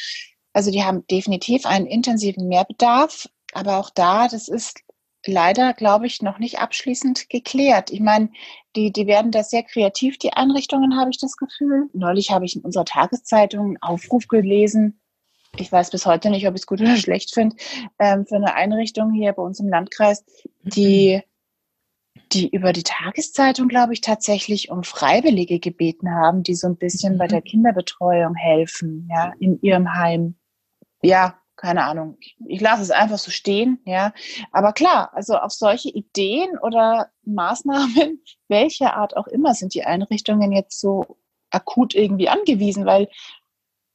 [0.53, 3.29] also die haben definitiv einen intensiven Mehrbedarf.
[3.55, 4.81] aber auch da, das ist
[5.27, 7.91] leider, glaube ich, noch nicht abschließend geklärt.
[7.91, 8.31] Ich meine,
[8.75, 11.89] die, die werden da sehr kreativ, die Einrichtungen, habe ich das Gefühl.
[11.93, 15.01] Neulich habe ich in unserer Tageszeitung einen Aufruf gelesen.
[15.57, 17.57] Ich weiß bis heute nicht, ob ich es gut oder schlecht finde,
[17.99, 20.25] ähm, für eine Einrichtung hier bei uns im Landkreis,
[20.63, 21.23] die,
[22.33, 27.19] die über die Tageszeitung, glaube ich, tatsächlich um Freiwillige gebeten haben, die so ein bisschen
[27.19, 30.37] bei der Kinderbetreuung helfen, ja, in ihrem Heim.
[31.03, 32.17] Ja, keine Ahnung,
[32.47, 34.13] ich lasse es einfach so stehen, ja.
[34.53, 40.53] Aber klar, also auf solche Ideen oder Maßnahmen, welcher Art auch immer, sind die Einrichtungen
[40.53, 41.19] jetzt so
[41.51, 43.09] akut irgendwie angewiesen, weil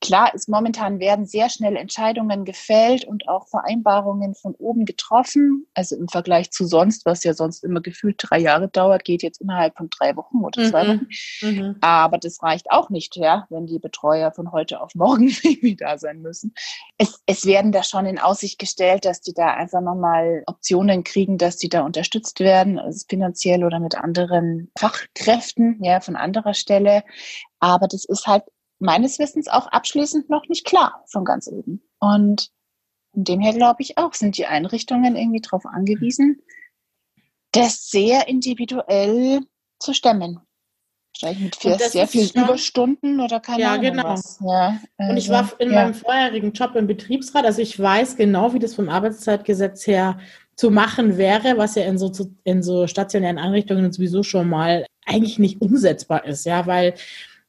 [0.04, 5.66] Klar ist, momentan werden sehr schnell Entscheidungen gefällt und auch Vereinbarungen von oben getroffen.
[5.76, 9.40] Also im Vergleich zu sonst, was ja sonst immer gefühlt drei Jahre dauert, geht jetzt
[9.40, 10.90] innerhalb von drei Wochen oder zwei mhm.
[10.90, 11.08] Wochen.
[11.42, 11.76] Mhm.
[11.80, 15.98] Aber das reicht auch nicht, ja, wenn die Betreuer von heute auf morgen irgendwie da
[15.98, 16.54] sein müssen.
[16.98, 21.38] Es, es werden da schon in Aussicht gestellt, dass die da einfach nochmal Optionen kriegen,
[21.38, 27.06] dass die da unterstützt werden, also finanziell oder mit anderen Fachkräften, ja, von anderer Stelle.
[27.62, 28.44] Aber das ist halt
[28.84, 31.82] meines Wissens auch abschließend noch nicht klar von ganz oben.
[32.00, 32.52] Und
[33.14, 36.42] von dem her glaube ich auch, sind die Einrichtungen irgendwie darauf angewiesen,
[37.52, 39.42] das sehr individuell
[39.80, 40.40] zu stemmen.
[41.14, 44.04] Wahrscheinlich mit viel, sehr vielen schon, Überstunden oder keine ja, Ahnung genau.
[44.06, 44.40] was.
[44.42, 45.84] Ja, also, Und ich war in ja.
[45.84, 50.18] meinem vorherigen Job im Betriebsrat, also ich weiß genau, wie das vom Arbeitszeitgesetz her
[50.56, 52.12] zu machen wäre, was ja in so,
[52.44, 56.96] in so stationären Einrichtungen sowieso schon mal eigentlich nicht umsetzbar ist, ja, weil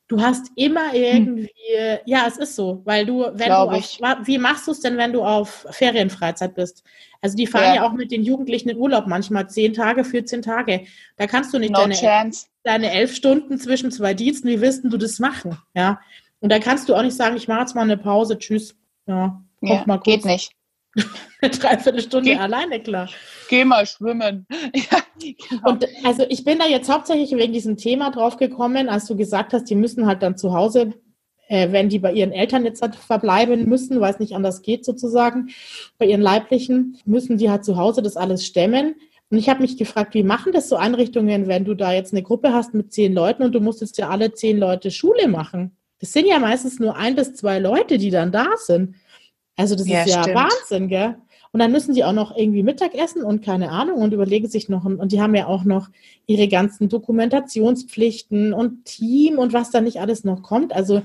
[0.06, 1.02] Du hast immer hm.
[1.02, 1.98] irgendwie, hm.
[2.04, 4.96] ja, es ist so, weil du, wenn Glaub du, auf, wie machst du es denn,
[4.98, 6.84] wenn du auf Ferienfreizeit bist?
[7.22, 7.74] Also die fahren ja.
[7.76, 7.86] ja.
[7.86, 10.82] auch mit den Jugendlichen in Urlaub manchmal zehn Tage, 14 Tage.
[11.16, 12.30] Da kannst du nicht no deine,
[12.64, 15.56] deine elf Stunden zwischen zwei Diensten, wie willst du das machen?
[15.74, 16.00] Ja.
[16.40, 18.76] Und da kannst du auch nicht sagen, ich mache jetzt mal eine Pause, tschüss.
[19.06, 20.04] Ja, ja mal kurz.
[20.04, 20.52] geht nicht.
[21.40, 23.08] eine Dreiviertelstunde Geh, alleine, klar.
[23.48, 24.46] Geh mal schwimmen.
[24.74, 25.70] ja, genau.
[25.70, 29.52] Und also ich bin da jetzt hauptsächlich wegen diesem Thema drauf gekommen, als du gesagt
[29.52, 30.94] hast, die müssen halt dann zu Hause,
[31.48, 34.84] äh, wenn die bei ihren Eltern jetzt halt verbleiben müssen, weil es nicht anders geht
[34.84, 35.50] sozusagen,
[35.98, 38.94] bei ihren Leiblichen, müssen die halt zu Hause das alles stemmen.
[39.30, 42.22] Und ich habe mich gefragt, wie machen das so Einrichtungen, wenn du da jetzt eine
[42.22, 45.76] Gruppe hast mit zehn Leuten und du musst jetzt ja alle zehn Leute Schule machen?
[46.00, 48.96] Das sind ja meistens nur ein bis zwei Leute, die dann da sind.
[49.56, 50.36] Also das ja, ist ja stimmt.
[50.36, 51.16] Wahnsinn, gell?
[51.52, 54.84] Und dann müssen die auch noch irgendwie Mittagessen und keine Ahnung und überlegen sich noch,
[54.84, 55.88] und die haben ja auch noch
[56.26, 60.74] ihre ganzen Dokumentationspflichten und Team und was da nicht alles noch kommt.
[60.74, 61.02] Also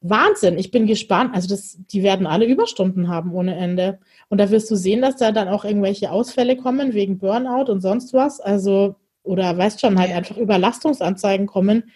[0.00, 1.34] Wahnsinn, ich bin gespannt.
[1.34, 3.98] Also das, die werden alle Überstunden haben ohne Ende.
[4.28, 7.80] Und da wirst du sehen, dass da dann auch irgendwelche Ausfälle kommen wegen Burnout und
[7.80, 8.40] sonst was.
[8.40, 11.90] Also, oder weißt schon, halt einfach Überlastungsanzeigen kommen,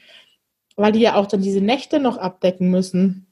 [0.76, 3.26] weil die ja auch dann diese Nächte noch abdecken müssen.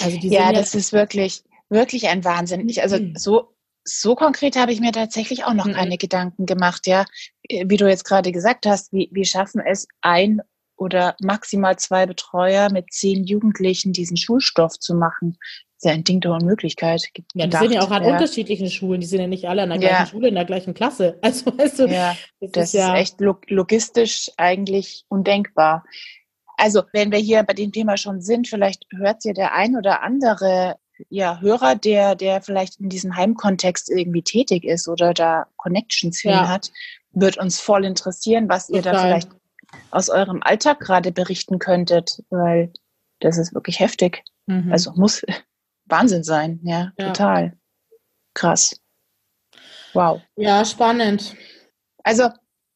[0.00, 2.68] Also ja, das ist wirklich, wirklich ein Wahnsinn.
[2.68, 3.14] Ich, also mhm.
[3.16, 5.72] so, so konkret habe ich mir tatsächlich auch noch mhm.
[5.72, 7.04] keine Gedanken gemacht, ja.
[7.48, 10.40] Wie du jetzt gerade gesagt hast, wie, wie schaffen es ein
[10.76, 15.36] oder maximal zwei Betreuer mit zehn Jugendlichen diesen Schulstoff zu machen?
[15.40, 17.08] Das ist ja ein Ding der Unmöglichkeit.
[17.34, 18.12] Ja, die sind ja auch an ja.
[18.12, 19.00] unterschiedlichen Schulen.
[19.00, 20.06] Die sind ja nicht alle an der gleichen ja.
[20.06, 21.18] Schule, in der gleichen Klasse.
[21.22, 23.20] Also, weißt du, ja, das, das ist, ja ist echt
[23.50, 25.84] logistisch eigentlich undenkbar.
[26.60, 30.02] Also, wenn wir hier bei dem Thema schon sind, vielleicht hört ja der ein oder
[30.02, 30.76] andere
[31.08, 36.32] ja, Hörer, der, der vielleicht in diesem Heimkontext irgendwie tätig ist oder da Connections hin
[36.32, 36.48] ja.
[36.48, 36.70] hat,
[37.12, 38.92] wird uns voll interessieren, was ihr Total.
[38.92, 39.28] da vielleicht
[39.90, 42.72] aus eurem Alltag gerade berichten könntet, weil
[43.20, 44.22] das ist wirklich heftig.
[44.46, 44.70] Mhm.
[44.70, 45.22] Also muss
[45.86, 47.56] Wahnsinn sein, ja, ja, total.
[48.34, 48.78] Krass.
[49.94, 50.20] Wow.
[50.36, 51.34] Ja, spannend.
[52.04, 52.28] Also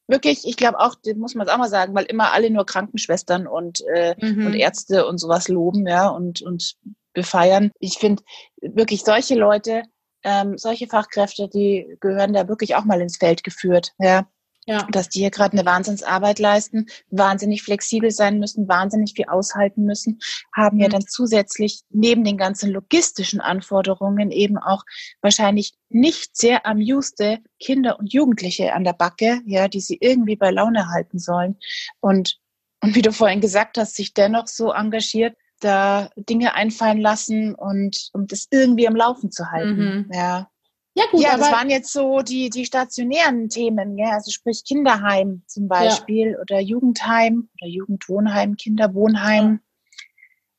[0.06, 2.66] wirklich, ich glaube auch, das muss man es auch mal sagen, weil immer alle nur
[2.66, 4.46] Krankenschwestern und, äh, mhm.
[4.46, 6.76] und Ärzte und sowas loben, ja, und, und
[7.12, 7.70] befeiern.
[7.78, 8.22] Ich finde
[8.60, 9.82] wirklich solche Leute,
[10.22, 14.26] ähm, solche Fachkräfte, die gehören da wirklich auch mal ins Feld geführt, ja.
[14.66, 14.86] Ja.
[14.90, 20.20] Dass die hier gerade eine Wahnsinnsarbeit leisten, wahnsinnig flexibel sein müssen, wahnsinnig viel aushalten müssen,
[20.54, 20.92] haben ja mhm.
[20.92, 24.84] dann zusätzlich neben den ganzen logistischen Anforderungen eben auch
[25.20, 30.50] wahrscheinlich nicht sehr amuste Kinder und Jugendliche an der Backe, ja, die sie irgendwie bei
[30.50, 31.58] Laune halten sollen.
[32.00, 32.38] Und,
[32.82, 38.10] und wie du vorhin gesagt hast, sich dennoch so engagiert, da Dinge einfallen lassen und
[38.12, 40.06] um das irgendwie am Laufen zu halten.
[40.06, 40.10] Mhm.
[40.12, 40.48] Ja.
[40.94, 41.22] Ja, gut.
[41.22, 46.32] Ja, das waren jetzt so die, die stationären Themen, ja, also sprich Kinderheim zum Beispiel
[46.32, 46.38] ja.
[46.38, 49.44] oder Jugendheim oder Jugendwohnheim, Kinderwohnheim.
[49.44, 49.58] Ja.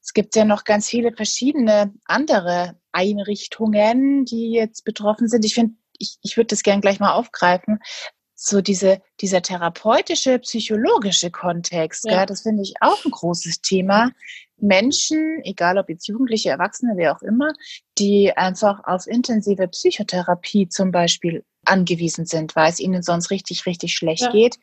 [0.01, 5.45] Es gibt ja noch ganz viele verschiedene andere Einrichtungen, die jetzt betroffen sind.
[5.45, 7.79] Ich finde, ich, ich würde das gern gleich mal aufgreifen.
[8.35, 12.17] So diese, dieser therapeutische, psychologische Kontext, ja.
[12.17, 14.11] Gell, das finde ich auch ein großes Thema.
[14.57, 17.53] Menschen, egal ob jetzt Jugendliche, Erwachsene, wer auch immer,
[17.97, 23.95] die einfach auf intensive Psychotherapie zum Beispiel angewiesen sind, weil es ihnen sonst richtig, richtig
[23.95, 24.31] schlecht ja.
[24.31, 24.57] geht,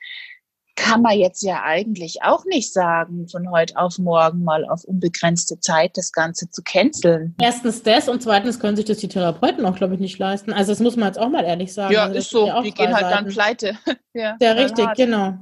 [0.74, 5.60] kann man jetzt ja eigentlich auch nicht sagen, von heute auf morgen mal auf unbegrenzte
[5.60, 7.34] Zeit das Ganze zu canceln.
[7.40, 10.52] Erstens das und zweitens können sich das die Therapeuten auch, glaube ich, nicht leisten.
[10.52, 11.92] Also das muss man jetzt auch mal ehrlich sagen.
[11.92, 12.50] Ja, also ist so.
[12.62, 13.76] Die gehen halt dann pleite.
[14.14, 14.96] ja, ja richtig, hart.
[14.96, 15.38] genau.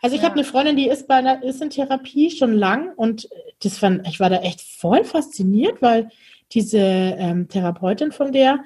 [0.00, 0.28] Also ich ja.
[0.28, 3.28] habe eine Freundin, die ist bei einer, ist in Therapie schon lang und
[3.62, 6.08] das fand, ich war da echt voll fasziniert, weil
[6.52, 8.60] diese ähm, Therapeutin von der,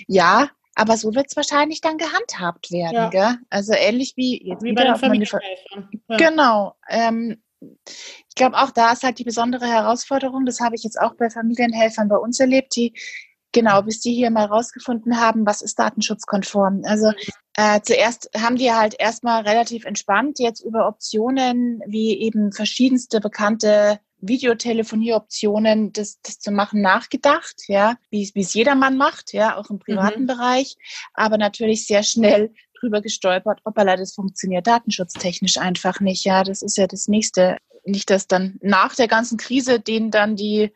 [0.09, 3.11] Ja, aber so wird es wahrscheinlich dann gehandhabt werden, ja.
[3.11, 3.37] gell?
[3.51, 5.91] Also ähnlich wie jetzt wie bei den Familienhelfern.
[6.09, 6.17] Ja.
[6.17, 6.77] Genau.
[6.89, 10.47] Ähm, ich glaube, auch da ist halt die besondere Herausforderung.
[10.47, 12.95] Das habe ich jetzt auch bei Familienhelfern bei uns erlebt, die
[13.53, 16.83] Genau, bis die hier mal rausgefunden haben, was ist datenschutzkonform.
[16.85, 17.13] Also
[17.57, 23.99] äh, zuerst haben die halt erstmal relativ entspannt jetzt über Optionen wie eben verschiedenste bekannte
[24.21, 30.23] Videotelefonieoptionen, das, das zu machen, nachgedacht, ja, wie es jedermann macht, ja, auch im privaten
[30.23, 30.27] mhm.
[30.27, 30.77] Bereich,
[31.15, 36.77] aber natürlich sehr schnell drüber gestolpert, ob das funktioniert datenschutztechnisch einfach nicht, ja, das ist
[36.77, 37.57] ja das nächste.
[37.85, 40.71] Nicht, dass dann nach der ganzen Krise denen dann die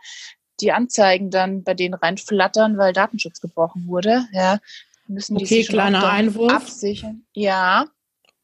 [0.60, 4.26] die Anzeigen dann bei denen reinflattern, weil Datenschutz gebrochen wurde.
[4.32, 4.58] Ja,
[5.06, 6.52] müssen die okay, sich kleiner Einwurf.
[6.52, 7.24] absichern.
[7.32, 7.86] Ja.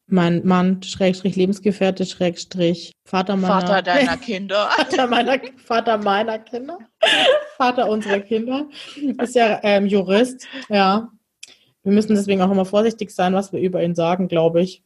[0.07, 4.69] Mein Mann, Schrägstrich Lebensgefährte, Schrägstrich Vater meiner Vater deiner Kinder.
[4.75, 6.79] Vater meiner, Vater meiner Kinder.
[7.55, 8.67] Vater unserer Kinder.
[9.21, 10.47] Ist ja ähm, Jurist.
[10.67, 11.09] Ja.
[11.83, 14.83] Wir müssen deswegen auch immer vorsichtig sein, was wir über ihn sagen, glaube ich.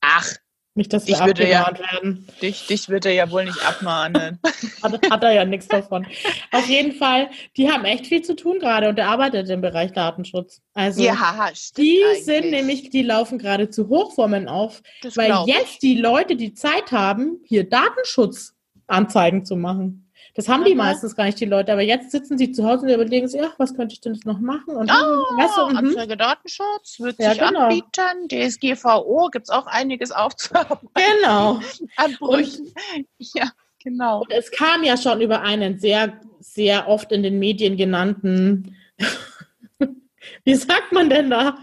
[0.00, 0.34] Ach,
[0.74, 2.26] nicht, dass wir abgemahnt ja, werden.
[2.40, 4.38] Dich, dich wird er ja wohl nicht abmahnen.
[4.82, 6.06] hat, hat, er ja nichts davon.
[6.50, 9.92] Auf jeden Fall, die haben echt viel zu tun gerade und er arbeitet im Bereich
[9.92, 10.62] Datenschutz.
[10.72, 12.24] Also ja, die eigentlich.
[12.24, 16.90] sind nämlich, die laufen gerade zu Hochformen auf, das weil jetzt die Leute die Zeit
[16.90, 20.01] haben, hier Datenschutzanzeigen zu machen.
[20.34, 21.72] Das haben die meistens gar nicht, die Leute.
[21.72, 24.38] Aber jetzt sitzen sie zu Hause und überlegen sich, ach, was könnte ich denn noch
[24.38, 24.74] machen?
[24.76, 27.68] Und, oh, weißt du, Anzeige Datenschutz wird ja, sich genau.
[27.68, 28.28] anbieten.
[28.28, 30.88] DSGVO gibt es auch einiges aufzuarbeiten.
[30.94, 31.60] Genau.
[31.96, 32.72] An Brüchen.
[33.18, 33.50] ja,
[33.82, 34.20] genau.
[34.20, 38.76] Und es kam ja schon über einen sehr, sehr oft in den Medien genannten,
[40.44, 41.58] wie sagt man denn da?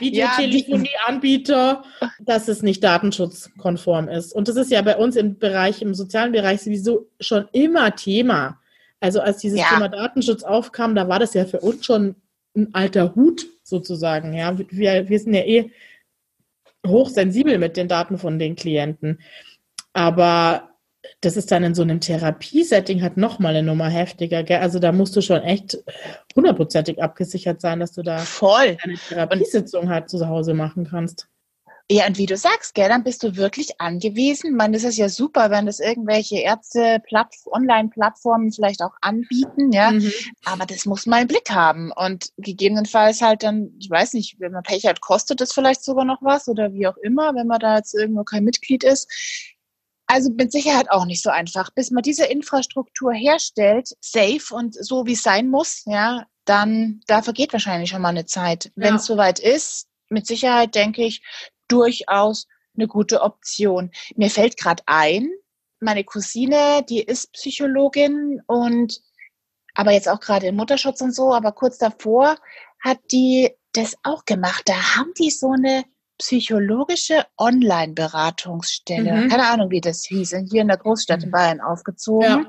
[0.00, 1.84] Videotelefonieanbieter,
[2.20, 4.32] dass es nicht datenschutzkonform ist.
[4.32, 8.58] Und das ist ja bei uns im Bereich, im sozialen Bereich sowieso schon immer Thema.
[9.00, 9.66] Also als dieses ja.
[9.68, 12.16] Thema Datenschutz aufkam, da war das ja für uns schon
[12.56, 14.34] ein alter Hut sozusagen.
[14.34, 15.70] Ja, wir, wir sind ja eh
[16.86, 19.20] hochsensibel mit den Daten von den Klienten.
[19.92, 20.70] Aber
[21.20, 24.42] das ist dann in so einem Therapiesetting halt nochmal eine Nummer heftiger.
[24.42, 24.60] Gell?
[24.60, 25.78] Also da musst du schon echt
[26.34, 28.76] hundertprozentig abgesichert sein, dass du da Voll.
[28.82, 31.28] eine Therapiesitzung halt zu Hause machen kannst.
[31.90, 34.54] Ja, und wie du sagst, gell, dann bist du wirklich angewiesen.
[34.54, 37.00] Man, das ist ja super, wenn das irgendwelche Ärzte
[37.46, 39.92] Online-Plattformen vielleicht auch anbieten, ja.
[39.92, 40.12] Mhm.
[40.44, 41.90] Aber das muss man im Blick haben.
[41.90, 46.04] Und gegebenenfalls halt dann, ich weiß nicht, wenn man Pech hat, kostet das vielleicht sogar
[46.04, 49.08] noch was oder wie auch immer, wenn man da jetzt irgendwo kein Mitglied ist.
[50.08, 51.70] Also mit Sicherheit auch nicht so einfach.
[51.70, 57.22] Bis man diese Infrastruktur herstellt, safe und so wie es sein muss, ja, dann da
[57.22, 58.72] vergeht wahrscheinlich schon mal eine Zeit.
[58.74, 61.22] Wenn es soweit ist, mit Sicherheit denke ich,
[61.68, 63.90] durchaus eine gute Option.
[64.16, 65.30] Mir fällt gerade ein,
[65.80, 69.00] meine Cousine, die ist Psychologin und
[69.74, 72.36] aber jetzt auch gerade im Mutterschutz und so, aber kurz davor
[72.80, 74.62] hat die das auch gemacht.
[74.64, 75.84] Da haben die so eine
[76.18, 79.28] psychologische Online-Beratungsstelle, mhm.
[79.28, 81.32] keine Ahnung, wie das hieß, hier in der Großstadt in mhm.
[81.32, 82.22] Bayern aufgezogen.
[82.22, 82.46] Ja.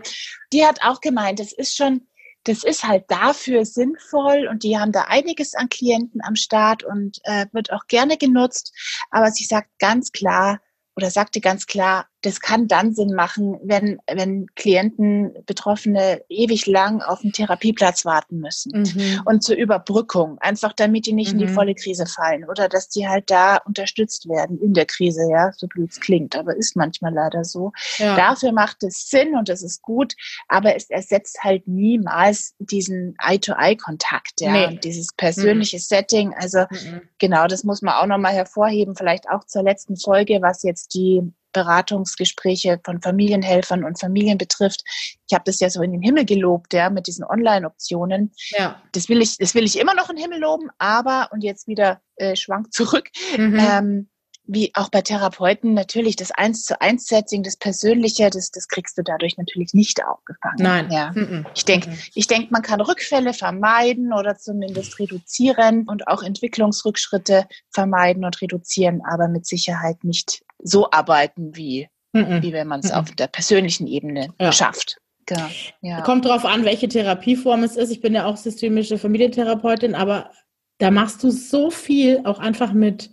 [0.52, 2.08] Die hat auch gemeint, das ist schon,
[2.44, 7.20] das ist halt dafür sinnvoll und die haben da einiges an Klienten am Start und
[7.24, 8.74] äh, wird auch gerne genutzt.
[9.12, 10.60] Aber sie sagt ganz klar
[10.96, 17.02] oder sagte ganz klar, das kann dann Sinn machen, wenn, wenn Klienten, Betroffene ewig lang
[17.02, 18.82] auf einen Therapieplatz warten müssen.
[18.82, 19.22] Mhm.
[19.26, 21.40] Und zur Überbrückung, einfach damit die nicht mhm.
[21.40, 21.56] in die mhm.
[21.56, 25.68] volle Krise fallen oder dass die halt da unterstützt werden in der Krise, ja, so
[25.68, 27.72] blöd es klingt, aber ist manchmal leider so.
[27.98, 28.16] Ja.
[28.18, 30.14] Dafür macht es Sinn und das ist gut,
[30.50, 34.68] aber es ersetzt halt niemals diesen Eye-to-Eye-Kontakt, ja, nee.
[34.68, 35.82] und dieses persönliche mhm.
[35.82, 36.34] Setting.
[36.38, 37.02] Also mhm.
[37.18, 41.22] genau, das muss man auch nochmal hervorheben, vielleicht auch zur letzten Folge, was jetzt die
[41.54, 44.84] Beratungsgespräche von Familienhelfern und Familien betrifft.
[45.28, 48.32] Ich habe das ja so in den Himmel gelobt, ja, mit diesen Online-Optionen.
[48.50, 48.82] Ja.
[48.92, 51.68] Das will ich, das will ich immer noch in den Himmel loben, aber und jetzt
[51.68, 53.10] wieder äh, schwank zurück.
[53.38, 53.60] Mhm.
[53.60, 54.10] Ähm,
[54.52, 58.98] wie auch bei Therapeuten natürlich das eins zu eins Setting, das Persönliche, das, das kriegst
[58.98, 60.58] du dadurch natürlich nicht aufgefangen.
[60.58, 60.92] Nein.
[60.92, 61.12] Ja.
[61.12, 67.48] Mm Ich denke, ich denk, man kann Rückfälle vermeiden oder zumindest reduzieren und auch Entwicklungsrückschritte
[67.70, 72.92] vermeiden und reduzieren, aber mit Sicherheit nicht so arbeiten, wie, mm wie wenn man es
[72.92, 74.52] auf der persönlichen Ebene ja.
[74.52, 74.98] schafft.
[75.28, 75.48] Genau.
[75.82, 76.02] Ja.
[76.02, 77.92] Kommt darauf an, welche Therapieform es ist.
[77.92, 80.32] Ich bin ja auch systemische Familientherapeutin, aber
[80.80, 83.12] da machst du so viel auch einfach mit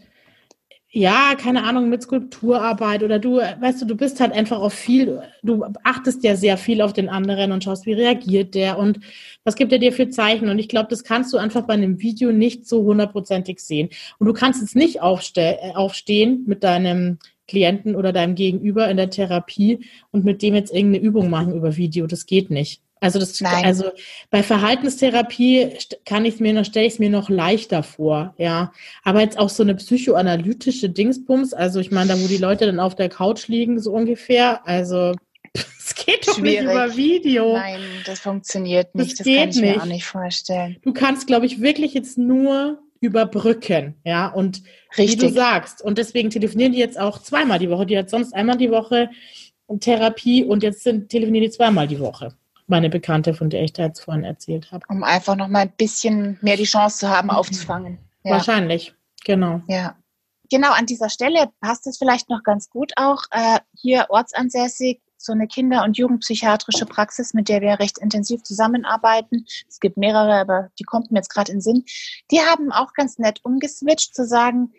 [0.96, 5.20] ja, keine Ahnung, mit Skulpturarbeit oder du, weißt du, du bist halt einfach auf viel,
[5.42, 9.00] du achtest ja sehr viel auf den anderen und schaust, wie reagiert der und
[9.44, 10.48] was gibt er dir für Zeichen.
[10.48, 13.90] Und ich glaube, das kannst du einfach bei einem Video nicht so hundertprozentig sehen.
[14.18, 19.10] Und du kannst jetzt nicht äh, aufstehen mit deinem Klienten oder deinem Gegenüber in der
[19.10, 19.80] Therapie
[20.12, 22.06] und mit dem jetzt irgendeine Übung machen über Video.
[22.06, 22.80] Das geht nicht.
[23.00, 23.64] Also das, Nein.
[23.64, 23.90] also
[24.30, 25.72] bei Verhaltenstherapie
[26.06, 28.72] kann ich mir noch, stelle ich es mir noch leichter vor, ja.
[29.04, 32.80] Aber jetzt auch so eine psychoanalytische Dingsbums, also ich meine, da wo die Leute dann
[32.80, 35.14] auf der Couch liegen, so ungefähr, also
[35.52, 36.62] es geht doch Schwierig.
[36.62, 37.52] nicht über Video.
[37.52, 39.12] Nein, das funktioniert nicht.
[39.12, 39.76] Das, das geht kann ich nicht.
[39.76, 40.76] mir auch nicht vorstellen.
[40.82, 44.28] Du kannst, glaube ich, wirklich jetzt nur überbrücken, ja.
[44.28, 44.62] Und
[44.96, 45.20] Richtig.
[45.20, 47.84] wie du sagst, und deswegen telefonieren die jetzt auch zweimal die Woche.
[47.84, 49.10] Die hat sonst einmal die Woche
[49.80, 52.34] Therapie und jetzt sind, telefonieren die zweimal die Woche
[52.66, 54.84] meine Bekannte, von der ich da jetzt vorhin erzählt habe.
[54.88, 57.34] Um einfach noch mal ein bisschen mehr die Chance zu haben, mhm.
[57.34, 57.98] aufzufangen.
[58.24, 58.32] Ja.
[58.32, 58.94] Wahrscheinlich,
[59.24, 59.60] genau.
[59.68, 59.96] Ja.
[60.50, 63.22] Genau, an dieser Stelle passt es vielleicht noch ganz gut auch.
[63.30, 69.44] Äh, hier ortsansässig so eine Kinder- und Jugendpsychiatrische Praxis, mit der wir recht intensiv zusammenarbeiten.
[69.68, 71.84] Es gibt mehrere, aber die kommt mir jetzt gerade in den Sinn.
[72.30, 74.72] Die haben auch ganz nett umgeswitcht zu sagen,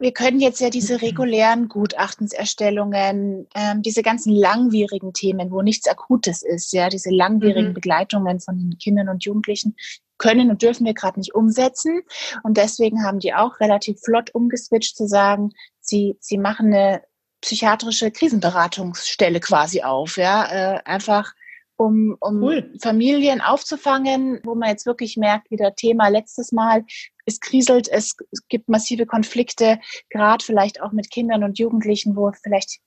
[0.00, 6.42] wir können jetzt ja diese regulären Gutachtenserstellungen, ähm, diese ganzen langwierigen Themen, wo nichts Akutes
[6.42, 7.74] ist, ja, diese langwierigen mhm.
[7.74, 9.76] Begleitungen von Kindern und Jugendlichen,
[10.20, 12.02] können und dürfen wir gerade nicht umsetzen.
[12.42, 17.02] Und deswegen haben die auch relativ flott umgeswitcht zu sagen, sie, sie machen eine
[17.40, 21.32] psychiatrische Krisenberatungsstelle quasi auf, ja, äh, einfach
[21.76, 22.74] um, um cool.
[22.80, 26.84] Familien aufzufangen, wo man jetzt wirklich merkt, wieder Thema letztes Mal,
[27.30, 28.16] es kriselt, es,
[28.48, 29.78] gibt massive Konflikte,
[30.10, 32.80] gerade vielleicht auch mit Kindern und Jugendlichen, wo vielleicht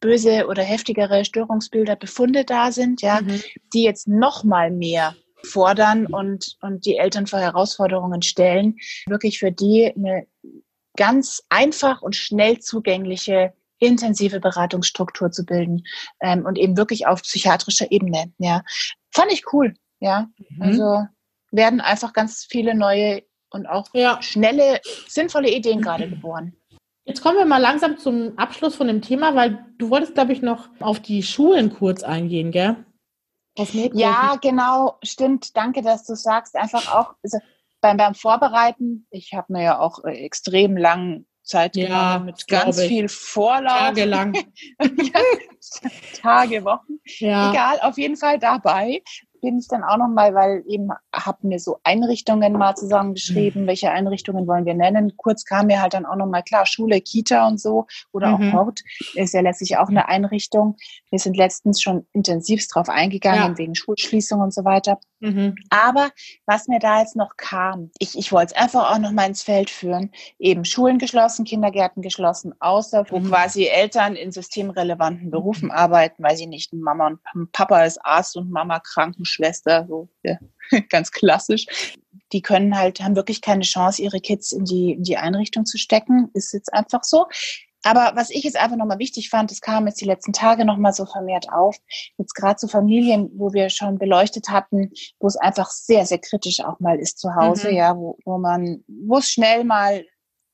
[0.00, 3.42] böse oder heftigere Störungsbilder, Befunde da sind, ja, mhm.
[3.74, 8.76] die jetzt noch mal mehr fordern und, und die Eltern vor Herausforderungen stellen,
[9.06, 10.26] wirklich für die eine
[10.96, 15.84] ganz einfach und schnell zugängliche intensive Beratungsstruktur zu bilden
[16.20, 18.32] ähm, und eben wirklich auf psychiatrischer Ebene.
[18.38, 18.62] Ja,
[19.12, 19.74] fand ich cool.
[20.00, 20.62] Ja, mhm.
[20.62, 21.06] also
[21.50, 24.20] werden einfach ganz viele neue und auch ja.
[24.22, 26.54] schnelle, sinnvolle Ideen gerade geboren.
[27.04, 30.42] Jetzt kommen wir mal langsam zum Abschluss von dem Thema, weil du wolltest, glaube ich,
[30.42, 32.76] noch auf die Schulen kurz eingehen, gell?
[33.94, 35.56] Ja, genau, stimmt.
[35.56, 36.54] Danke, dass du sagst.
[36.54, 37.38] Einfach auch also
[37.80, 42.80] beim, beim Vorbereiten, ich habe mir ja auch äh, extrem lang Zeit ja, mit ganz
[42.82, 43.72] viel Vorlauf.
[43.72, 44.36] Tagelang.
[46.20, 47.00] Tage, Wochen.
[47.18, 47.50] Ja.
[47.50, 49.02] Egal, auf jeden Fall dabei
[49.40, 53.66] bin ich dann auch noch mal, weil eben habe mir so Einrichtungen mal zusammengeschrieben, mhm.
[53.66, 55.16] welche Einrichtungen wollen wir nennen.
[55.16, 58.50] Kurz kam mir halt dann auch noch mal klar Schule, Kita und so oder mhm.
[58.50, 58.80] auch Hort
[59.14, 60.76] ist ja letztlich auch eine Einrichtung.
[61.10, 63.58] Wir sind letztens schon intensivst drauf eingegangen ja.
[63.58, 64.98] wegen Schulschließung und so weiter.
[65.20, 65.56] Mhm.
[65.70, 66.10] Aber
[66.46, 69.42] was mir da jetzt noch kam, ich, ich wollte es einfach auch noch mal ins
[69.42, 73.28] Feld führen, eben Schulen geschlossen, Kindergärten geschlossen, außer wo mhm.
[73.28, 78.50] quasi Eltern in systemrelevanten Berufen arbeiten, weil sie nicht Mama und Papa ist Arzt und
[78.50, 80.38] Mama Krankenschwester, so ja,
[80.90, 81.66] ganz klassisch.
[82.32, 85.78] die können halt, haben wirklich keine Chance, ihre Kids in die, in die Einrichtung zu
[85.78, 86.30] stecken.
[86.34, 87.26] Ist jetzt einfach so.
[87.84, 90.92] Aber was ich jetzt einfach nochmal wichtig fand, das kam jetzt die letzten Tage nochmal
[90.92, 91.76] so vermehrt auf,
[92.16, 96.18] jetzt gerade zu so Familien, wo wir schon beleuchtet hatten, wo es einfach sehr, sehr
[96.18, 97.76] kritisch auch mal ist zu Hause, mhm.
[97.76, 100.04] ja, wo, wo man, wo es schnell mal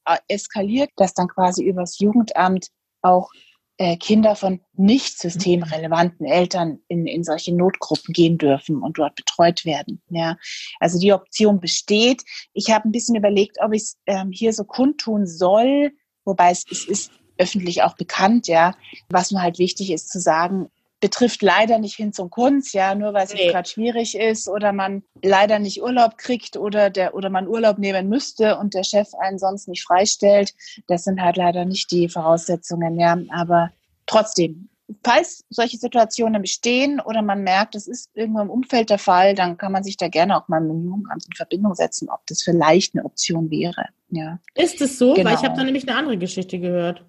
[0.07, 2.69] äh, eskaliert, dass dann quasi übers Jugendamt
[3.03, 3.31] auch
[3.77, 9.65] äh, Kinder von nicht systemrelevanten Eltern in, in solche Notgruppen gehen dürfen und dort betreut
[9.65, 10.01] werden.
[10.11, 10.37] Ja,
[10.79, 12.23] also die Option besteht.
[12.53, 15.93] Ich habe ein bisschen überlegt, ob ich es ähm, hier so kundtun soll,
[16.25, 18.75] wobei es, es ist öffentlich auch bekannt, ja.
[19.09, 20.71] Was nur halt wichtig ist zu sagen,
[21.01, 23.51] betrifft leider nicht hin zum Kunst, ja, nur weil es nee.
[23.51, 28.09] gerade schwierig ist oder man leider nicht Urlaub kriegt oder der oder man Urlaub nehmen
[28.09, 30.55] müsste und der Chef einen sonst nicht freistellt.
[30.87, 33.19] Das sind halt leider nicht die Voraussetzungen, ja.
[33.31, 33.71] Aber
[34.07, 34.71] trotzdem,
[35.03, 39.57] falls solche Situationen bestehen oder man merkt, es ist irgendwo im Umfeld der Fall, dann
[39.57, 42.43] kann man sich da gerne auch mal mit dem Jugendamt in Verbindung setzen, ob das
[42.43, 43.87] vielleicht eine Option wäre.
[44.11, 44.39] Ja.
[44.55, 45.15] Ist es so?
[45.15, 45.31] Genau.
[45.31, 47.05] Weil ich habe da nämlich eine andere Geschichte gehört.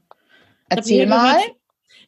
[0.69, 1.35] Erzähl mal.
[1.35, 1.55] Gehört,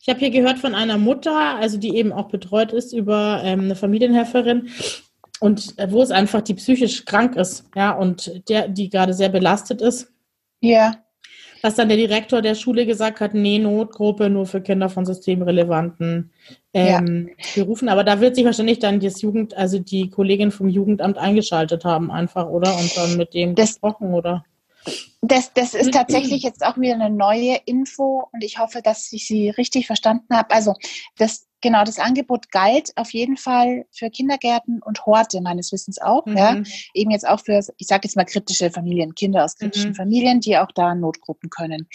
[0.02, 3.62] ich habe hier gehört von einer Mutter, also die eben auch betreut ist über ähm,
[3.62, 4.70] eine Familienhelferin
[5.40, 9.30] und äh, wo es einfach die psychisch krank ist, ja, und der, die gerade sehr
[9.30, 10.12] belastet ist.
[10.62, 11.04] Ja.
[11.62, 16.32] Dass dann der Direktor der Schule gesagt hat, nee, Notgruppe nur für Kinder von systemrelevanten
[16.74, 17.36] ähm, ja.
[17.56, 17.90] Berufen.
[17.90, 22.12] Aber da wird sich wahrscheinlich dann das Jugend, also die Kollegin vom Jugendamt eingeschaltet haben,
[22.12, 22.78] einfach, oder?
[22.78, 24.44] Und dann mit dem das, gesprochen, oder?
[25.22, 29.28] Das, das ist tatsächlich jetzt auch wieder eine neue Info und ich hoffe, dass ich
[29.28, 30.52] sie richtig verstanden habe.
[30.52, 30.76] Also
[31.18, 36.26] das Genau, das Angebot galt auf jeden Fall für Kindergärten und Horte meines Wissens auch.
[36.26, 36.38] Mhm.
[36.38, 36.62] Ja.
[36.94, 39.96] Eben jetzt auch für, ich sage jetzt mal kritische Familien, Kinder aus kritischen mhm.
[39.96, 41.88] Familien, die auch da Notgruppen können.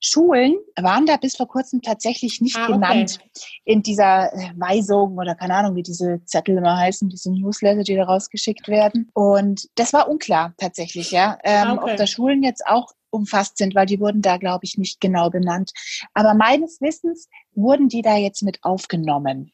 [0.00, 3.30] Schulen waren da bis vor kurzem tatsächlich nicht ah, genannt okay.
[3.64, 7.96] in dieser äh, Weisung oder keine Ahnung, wie diese Zettel immer heißen, diese Newsletter, die
[7.96, 9.10] da rausgeschickt werden.
[9.12, 11.90] Und das war unklar tatsächlich, ja, ähm, ah, okay.
[11.90, 15.30] ob da Schulen jetzt auch umfasst sind, weil die wurden da, glaube ich, nicht genau
[15.30, 15.72] benannt.
[16.14, 19.52] Aber meines Wissens wurden die da jetzt mit aufgenommen.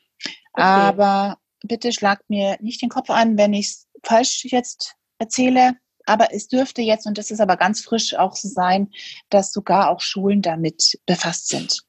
[0.52, 0.62] Okay.
[0.62, 5.74] Aber bitte schlagt mir nicht den Kopf an, wenn ich es falsch jetzt erzähle.
[6.07, 8.90] Aber es dürfte jetzt, und das ist aber ganz frisch auch so sein,
[9.28, 11.82] dass sogar auch Schulen damit befasst sind.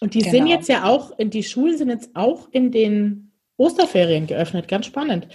[0.00, 0.30] Und die genau.
[0.30, 4.68] sind jetzt ja auch, die Schulen sind jetzt auch in den Osterferien geöffnet.
[4.68, 5.28] Ganz spannend.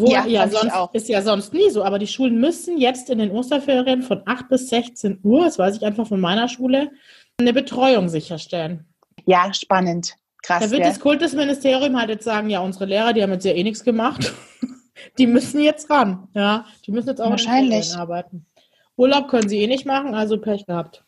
[0.00, 3.18] Wo ja, ja sonst ist ja sonst nie so, aber die Schulen müssen jetzt in
[3.18, 6.90] den Osterferien von 8 bis 16 Uhr, das weiß ich einfach von meiner Schule,
[7.38, 8.84] eine Betreuung sicherstellen.
[9.26, 10.16] Ja, spannend.
[10.42, 10.62] Krass.
[10.62, 10.88] Da wird ja.
[10.88, 14.32] das Kultusministerium halt jetzt sagen, ja, unsere Lehrer, die haben jetzt ja eh nichts gemacht.
[15.18, 16.28] die müssen jetzt ran.
[16.34, 17.94] Ja, die müssen jetzt auch Wahrscheinlich.
[17.96, 18.46] arbeiten.
[18.96, 21.04] Urlaub können sie eh nicht machen, also Pech gehabt.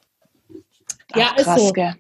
[1.13, 1.73] Ach, ja, ist krass, so.
[1.73, 1.95] Gell.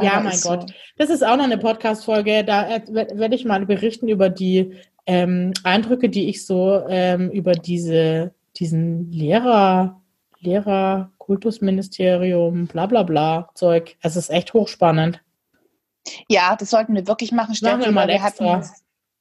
[0.00, 0.68] Ja, mein Gott.
[0.68, 0.74] So.
[0.96, 2.44] Das ist auch noch eine Podcast-Folge.
[2.44, 4.74] Da werde ich mal berichten über die
[5.06, 10.00] ähm, Eindrücke, die ich so ähm, über diese, diesen Lehrer,
[10.40, 13.96] Lehrer, Kultusministerium, bla bla bla Zeug.
[14.00, 15.22] Es ist echt hochspannend.
[16.28, 17.56] Ja, das sollten wir wirklich machen.
[17.62, 18.56] Machen wir mal wir extra.
[18.56, 18.68] Hatten,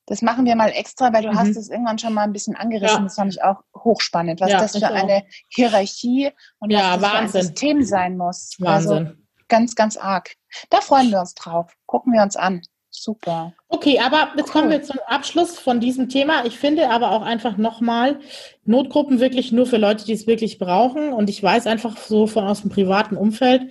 [0.05, 1.39] das machen wir mal extra, weil du mhm.
[1.39, 2.97] hast es irgendwann schon mal ein bisschen angerissen.
[2.97, 3.03] Ja.
[3.03, 7.01] Das fand ich auch hochspannend, was ja, das für eine Hierarchie und ja, was das
[7.01, 7.29] Wahnsinn.
[7.31, 8.57] für ein System sein muss.
[8.61, 9.07] Also Wahnsinn.
[9.07, 10.35] Also ganz, ganz arg.
[10.69, 11.73] Da freuen wir uns drauf.
[11.85, 12.61] Gucken wir uns an.
[12.95, 13.53] Super.
[13.69, 14.61] Okay, aber jetzt cool.
[14.61, 16.45] kommen wir zum Abschluss von diesem Thema.
[16.45, 18.19] Ich finde aber auch einfach nochmal
[18.65, 21.11] Notgruppen wirklich nur für Leute, die es wirklich brauchen.
[21.11, 23.63] Und ich weiß einfach so von aus dem privaten Umfeld,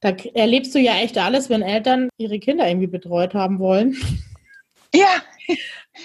[0.00, 3.96] da erlebst du ja echt alles, wenn Eltern ihre Kinder irgendwie betreut haben wollen.
[4.94, 5.22] Ja.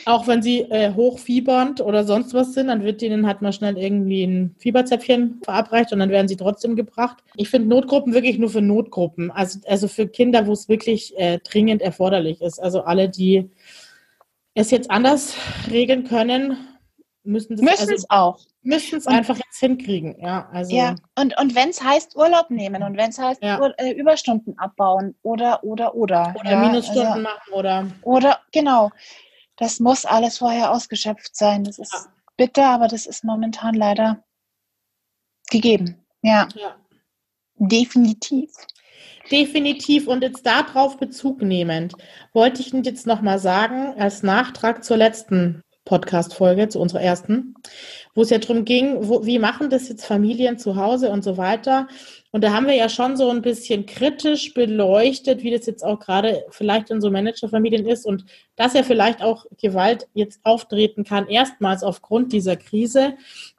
[0.05, 3.77] Auch wenn sie äh, hochfiebernd oder sonst was sind, dann wird ihnen halt mal schnell
[3.77, 7.23] irgendwie ein Fieberzäpfchen verabreicht und dann werden sie trotzdem gebracht.
[7.35, 11.39] Ich finde Notgruppen wirklich nur für Notgruppen, also, also für Kinder, wo es wirklich äh,
[11.39, 12.59] dringend erforderlich ist.
[12.59, 13.49] Also alle, die
[14.53, 15.35] es jetzt anders
[15.69, 16.57] regeln können,
[17.23, 18.39] müssen es müssen also, auch.
[18.63, 20.49] Müssen es einfach jetzt hinkriegen, ja.
[20.51, 20.75] Also.
[20.75, 23.59] Ja, und, und wenn es heißt Urlaub nehmen und wenn es heißt ja.
[23.59, 26.35] Ur, äh, Überstunden abbauen oder, oder, oder.
[26.39, 27.87] Oder ja, Minusstunden also, machen oder.
[28.03, 28.91] Oder, genau
[29.57, 31.63] das muss alles vorher ausgeschöpft sein.
[31.63, 32.05] Das ist ja.
[32.37, 34.23] bitter, aber das ist momentan leider
[35.49, 36.05] gegeben.
[36.21, 36.47] Ja.
[36.55, 36.75] ja.
[37.57, 38.51] Definitiv.
[39.31, 40.07] Definitiv.
[40.07, 41.93] Und jetzt darauf Bezug nehmend,
[42.33, 47.53] wollte ich jetzt nochmal sagen, als Nachtrag zur letzten Podcast-Folge, zu unserer ersten,
[48.15, 51.37] wo es ja darum ging, wo, wie machen das jetzt Familien zu Hause und so
[51.37, 51.87] weiter.
[52.35, 56.01] Und da haben wir ja schon so ein bisschen kritisch beleuchtet, wie das jetzt auch
[56.01, 58.25] gerade vielleicht in so Managerfamilien ist und
[58.57, 63.13] dass ja vielleicht auch Gewalt jetzt auftreten kann, erstmals aufgrund dieser Krise.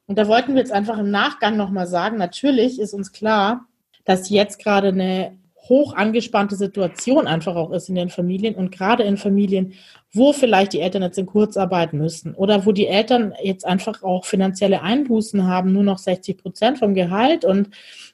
[0.06, 3.66] Und da wollten wir jetzt einfach im Nachgang nochmal sagen, natürlich ist uns klar,
[4.04, 5.38] dass jetzt gerade eine
[5.68, 9.74] hoch angespannte Situation einfach auch ist in den Familien und gerade in Familien,
[10.12, 14.24] wo vielleicht die Eltern jetzt in Kurzarbeit müssen oder wo die Eltern jetzt einfach auch
[14.24, 17.70] finanzielle Einbußen haben, nur noch 60 Prozent vom Gehalt und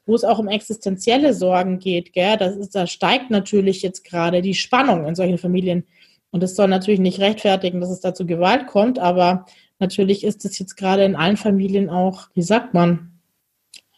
[0.07, 4.43] wo es auch um existenzielle Sorgen geht, gell, das ist, da steigt natürlich jetzt gerade
[4.43, 5.85] die Spannung in solchen Familien.
[6.31, 9.45] Und es soll natürlich nicht rechtfertigen, dass es da zu Gewalt kommt, aber
[9.79, 13.12] natürlich ist es jetzt gerade in allen Familien auch, wie sagt man,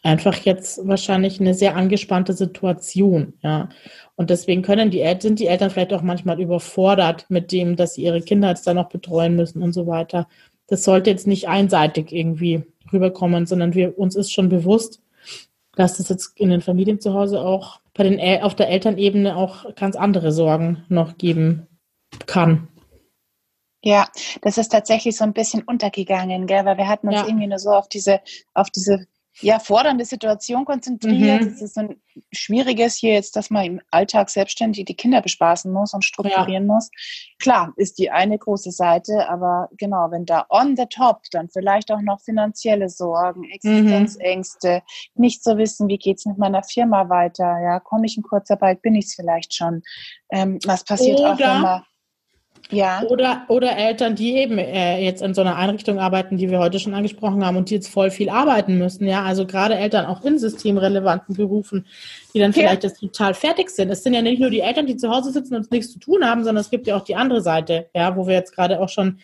[0.05, 3.69] einfach jetzt wahrscheinlich eine sehr angespannte Situation, ja.
[4.15, 7.95] Und deswegen können die Eltern, sind die Eltern vielleicht auch manchmal überfordert mit dem, dass
[7.95, 10.27] sie ihre Kinder jetzt da noch betreuen müssen und so weiter.
[10.67, 15.01] Das sollte jetzt nicht einseitig irgendwie rüberkommen, sondern wir, uns ist schon bewusst,
[15.75, 19.35] dass es jetzt in den Familien zu Hause auch bei den El auf der Elternebene
[19.35, 21.67] auch ganz andere Sorgen noch geben
[22.27, 22.69] kann.
[23.83, 24.07] Ja,
[24.41, 26.63] das ist tatsächlich so ein bisschen untergegangen, gell?
[26.63, 27.27] weil wir hatten uns ja.
[27.27, 28.21] irgendwie nur so auf diese,
[28.53, 29.05] auf diese
[29.41, 31.41] ja, fordernde Situation konzentriert.
[31.41, 31.47] Mhm.
[31.47, 35.93] Es ist ein schwieriges hier jetzt, dass man im Alltag selbstständig die Kinder bespaßen muss
[35.93, 36.73] und strukturieren ja.
[36.73, 36.89] muss.
[37.39, 41.91] Klar, ist die eine große Seite, aber genau, wenn da on the top dann vielleicht
[41.91, 44.81] auch noch finanzielle Sorgen, Existenzängste,
[45.15, 45.21] mhm.
[45.21, 48.81] nicht zu so wissen, wie geht's mit meiner Firma weiter, ja, komme ich in Kurzarbeit,
[48.81, 49.83] bin ich es vielleicht schon.
[50.31, 51.83] Ähm, was passiert Oder auch, wenn man
[52.71, 53.03] ja.
[53.03, 56.79] Oder, oder Eltern, die eben äh, jetzt in so einer Einrichtung arbeiten, die wir heute
[56.79, 59.07] schon angesprochen haben und die jetzt voll viel arbeiten müssen.
[59.07, 61.85] Ja, also gerade Eltern auch in systemrelevanten Berufen,
[62.33, 62.89] die dann vielleicht ja.
[62.89, 63.89] jetzt total fertig sind.
[63.89, 66.25] Es sind ja nicht nur die Eltern, die zu Hause sitzen und nichts zu tun
[66.25, 68.89] haben, sondern es gibt ja auch die andere Seite, ja, wo wir jetzt gerade auch
[68.89, 69.19] schon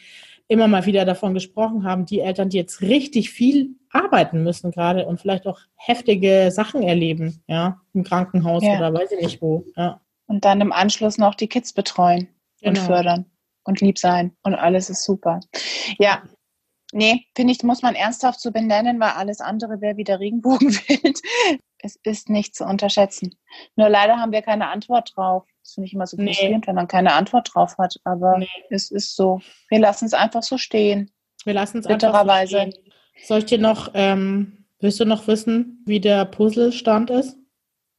[0.48, 5.06] immer mal wieder davon gesprochen haben, die Eltern, die jetzt richtig viel arbeiten müssen gerade
[5.06, 8.78] und vielleicht auch heftige Sachen erleben, ja, im Krankenhaus ja.
[8.78, 10.02] oder weiß ich nicht wo, ja.
[10.28, 12.30] Und dann im Anschluss noch die Kids betreuen
[12.62, 12.80] genau.
[12.80, 13.26] und fördern
[13.64, 15.40] und lieb sein und alles ist super.
[16.00, 16.24] Ja,
[16.92, 21.20] nee, finde ich, muss man ernsthaft so benennen, weil alles andere wäre wieder Regenbogenwild.
[21.84, 23.36] Es ist nicht zu unterschätzen.
[23.76, 25.46] Nur leider haben wir keine Antwort drauf.
[25.64, 26.68] Das finde ich immer so frustrierend, nee.
[26.68, 27.96] wenn man keine Antwort drauf hat.
[28.04, 28.48] Aber nee.
[28.70, 29.42] es ist so.
[29.68, 31.10] Wir lassen es einfach so stehen.
[31.44, 32.76] Wir lassen es einfach so stehen.
[33.24, 37.36] Soll ich dir noch, ähm, willst du noch wissen, wie der Puzzlestand ist?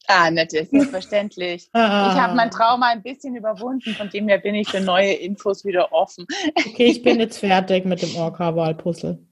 [0.08, 1.68] Ah, natürlich, selbstverständlich.
[1.72, 2.12] Ah.
[2.12, 5.64] Ich habe mein Trauma ein bisschen überwunden, von dem her bin ich für neue Infos
[5.64, 6.26] wieder offen.
[6.54, 9.24] Okay, ich bin jetzt fertig mit dem Orca-Wahl-Puzzle.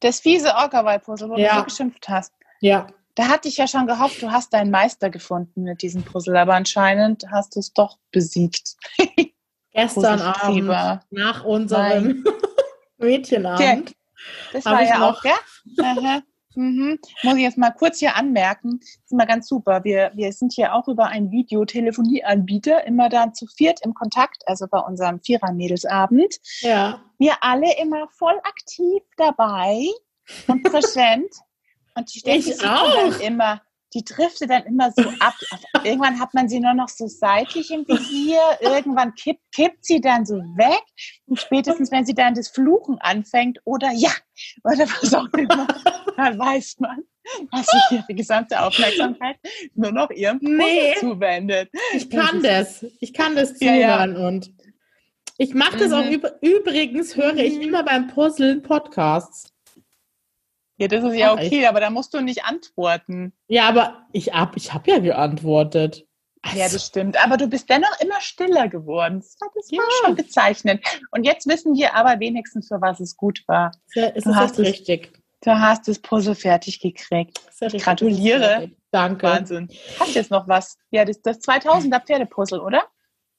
[0.00, 1.58] Das fiese Orca-Wahl-Puzzle, wo ja.
[1.58, 2.32] du geschimpft hast.
[2.60, 2.86] Ja.
[3.14, 6.54] Da hatte ich ja schon gehofft, du hast deinen Meister gefunden mit diesem Puzzle, aber
[6.54, 8.76] anscheinend hast du es doch besiegt.
[9.72, 12.24] Gestern Abend, nach unserem
[12.98, 13.94] Mädchenabend.
[14.52, 16.22] Das war ja auch, gell?
[16.54, 16.98] Mhm.
[17.22, 19.84] Muss ich jetzt mal kurz hier anmerken, das ist immer ganz super.
[19.84, 24.66] Wir, wir sind hier auch über einen Videotelefonieanbieter immer da zu viert im Kontakt, also
[24.68, 26.36] bei unserem Vierer-Mädelsabend.
[26.60, 27.02] Ja.
[27.18, 29.86] Wir alle immer voll aktiv dabei
[30.48, 31.30] und präsent.
[31.94, 33.62] und die Steffi dann immer
[33.94, 35.34] die driftet dann immer so ab.
[35.84, 40.26] Irgendwann hat man sie nur noch so seitlich im Visier, irgendwann kippt, kippt sie dann
[40.26, 40.82] so weg
[41.26, 44.10] und spätestens, wenn sie dann das Fluchen anfängt oder ja,
[44.64, 45.66] oder was auch immer,
[46.16, 47.02] dann weiß man,
[47.52, 49.36] dass sich ihre gesamte Aufmerksamkeit
[49.74, 51.70] nur noch ihrem nee, zuwendet.
[51.94, 54.28] Ich kann das, ich kann das zuhören ja, ja.
[54.28, 54.52] und
[55.38, 55.94] ich mache das mhm.
[55.94, 57.62] auch übrigens, höre ich mhm.
[57.62, 59.54] immer beim Puzzeln Podcasts.
[60.80, 63.34] Ja, das ist ja okay, aber da musst du nicht antworten.
[63.48, 66.06] Ja, aber ich habe ich hab ja geantwortet.
[66.40, 66.58] Also.
[66.58, 67.22] Ja, das stimmt.
[67.22, 69.20] Aber du bist dennoch immer stiller geworden.
[69.20, 69.82] Das war ja.
[70.02, 70.82] schon bezeichnet.
[71.10, 73.72] Und jetzt wissen wir aber wenigstens, für was es gut war.
[73.94, 75.12] Ja, ist du hast richtig.
[75.42, 77.38] du hast das Puzzle fertig gekriegt.
[77.60, 78.70] Ich gratuliere.
[78.90, 79.26] Danke.
[79.26, 79.68] Wahnsinn.
[79.98, 80.78] Hast du jetzt noch was?
[80.90, 82.84] Ja, das, das 2000er Pferdepuzzle, oder?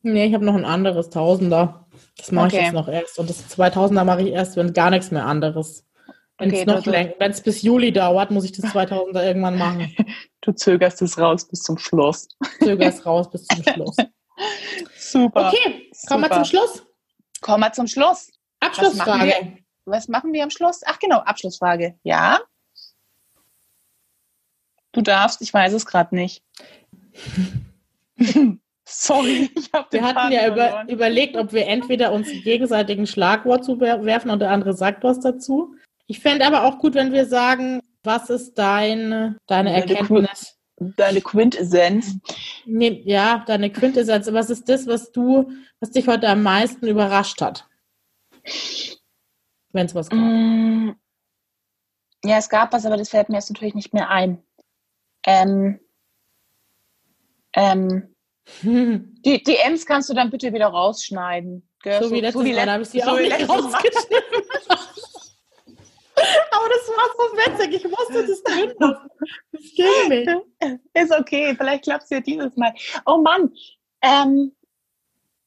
[0.04, 1.88] Nee, ich habe noch ein anderes Tausender.
[2.18, 2.58] Das mache okay.
[2.58, 3.18] ich jetzt noch erst.
[3.18, 5.88] Und das 2000er mache ich erst, wenn gar nichts mehr anderes
[6.42, 9.96] wenn es bis Juli dauert, muss ich das 2000er irgendwann machen.
[10.44, 12.28] Du zögerst es raus bis zum Schluss.
[12.64, 13.96] Zögerst raus bis zum Schluss.
[14.98, 15.50] Super.
[15.50, 16.84] Okay, kommen wir zum Schluss.
[17.42, 18.32] Kommen wir zum Schluss.
[18.60, 19.12] Abschlussfrage.
[19.12, 20.82] Was machen, wir, was machen wir am Schluss?
[20.84, 22.00] Ach genau, Abschlussfrage.
[22.02, 22.40] Ja.
[24.94, 26.44] Du darfst, ich weiß es gerade nicht.
[28.86, 34.32] Sorry, ich habe Wir hatten ja über, überlegt, ob wir entweder uns gegenseitigen Schlagwort zuwerfen
[34.32, 35.76] und der andere sagt was dazu.
[36.12, 40.58] Ich fände aber auch gut, wenn wir sagen, was ist dein, deine Erkenntnis?
[40.76, 42.18] Deine Quintessenz.
[42.66, 44.28] Nee, ja, deine Quintessenz.
[44.34, 45.50] Was ist das, was du,
[45.80, 47.66] was dich heute am meisten überrascht hat?
[49.72, 50.20] Wenn es was gab.
[50.20, 50.96] Mm,
[52.26, 54.44] ja, es gab was, aber das fällt mir jetzt natürlich nicht mehr ein.
[55.26, 55.80] Ähm,
[57.54, 58.14] ähm,
[58.64, 61.66] die, die M's kannst du dann bitte wieder rausschneiden.
[61.84, 62.02] Gell?
[62.02, 64.44] So, so wie letztes so wie Mal, habe ich sie so auch nicht rausgeschnitten.
[66.52, 67.76] Aber das war so witzig.
[67.76, 69.10] Ich musste das drin lassen.
[69.52, 70.82] Das ging nicht.
[70.94, 71.56] Ist okay.
[71.56, 72.74] Vielleicht klappt es ja dieses Mal.
[73.06, 73.52] Oh Mann.
[74.02, 74.54] Ähm,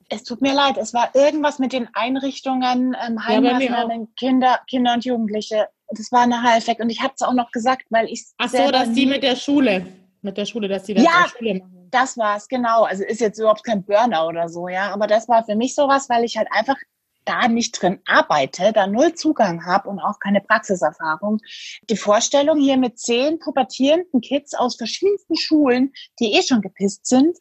[0.09, 0.77] es tut mir leid.
[0.77, 5.69] Es war irgendwas mit den Einrichtungen, ähm, Heimmaßnahmen, ja, Kinder, Kinder und Jugendliche.
[5.89, 6.81] Das war eine Halfback.
[6.81, 9.37] Und ich habe es auch noch gesagt, weil ich Ach so, dass die mit der
[9.37, 9.87] Schule,
[10.23, 11.89] mit der Schule, dass die das ja, Schule machen.
[11.91, 12.85] das war's, genau.
[12.85, 14.93] Also ist jetzt überhaupt kein Burner oder so, ja.
[14.93, 16.77] Aber das war für mich sowas, weil ich halt einfach
[17.25, 21.41] da nicht drin arbeite, da null Zugang habe und auch keine Praxiserfahrung.
[21.89, 27.37] Die Vorstellung hier mit zehn pubertierenden Kids aus verschiedensten Schulen, die eh schon gepisst sind,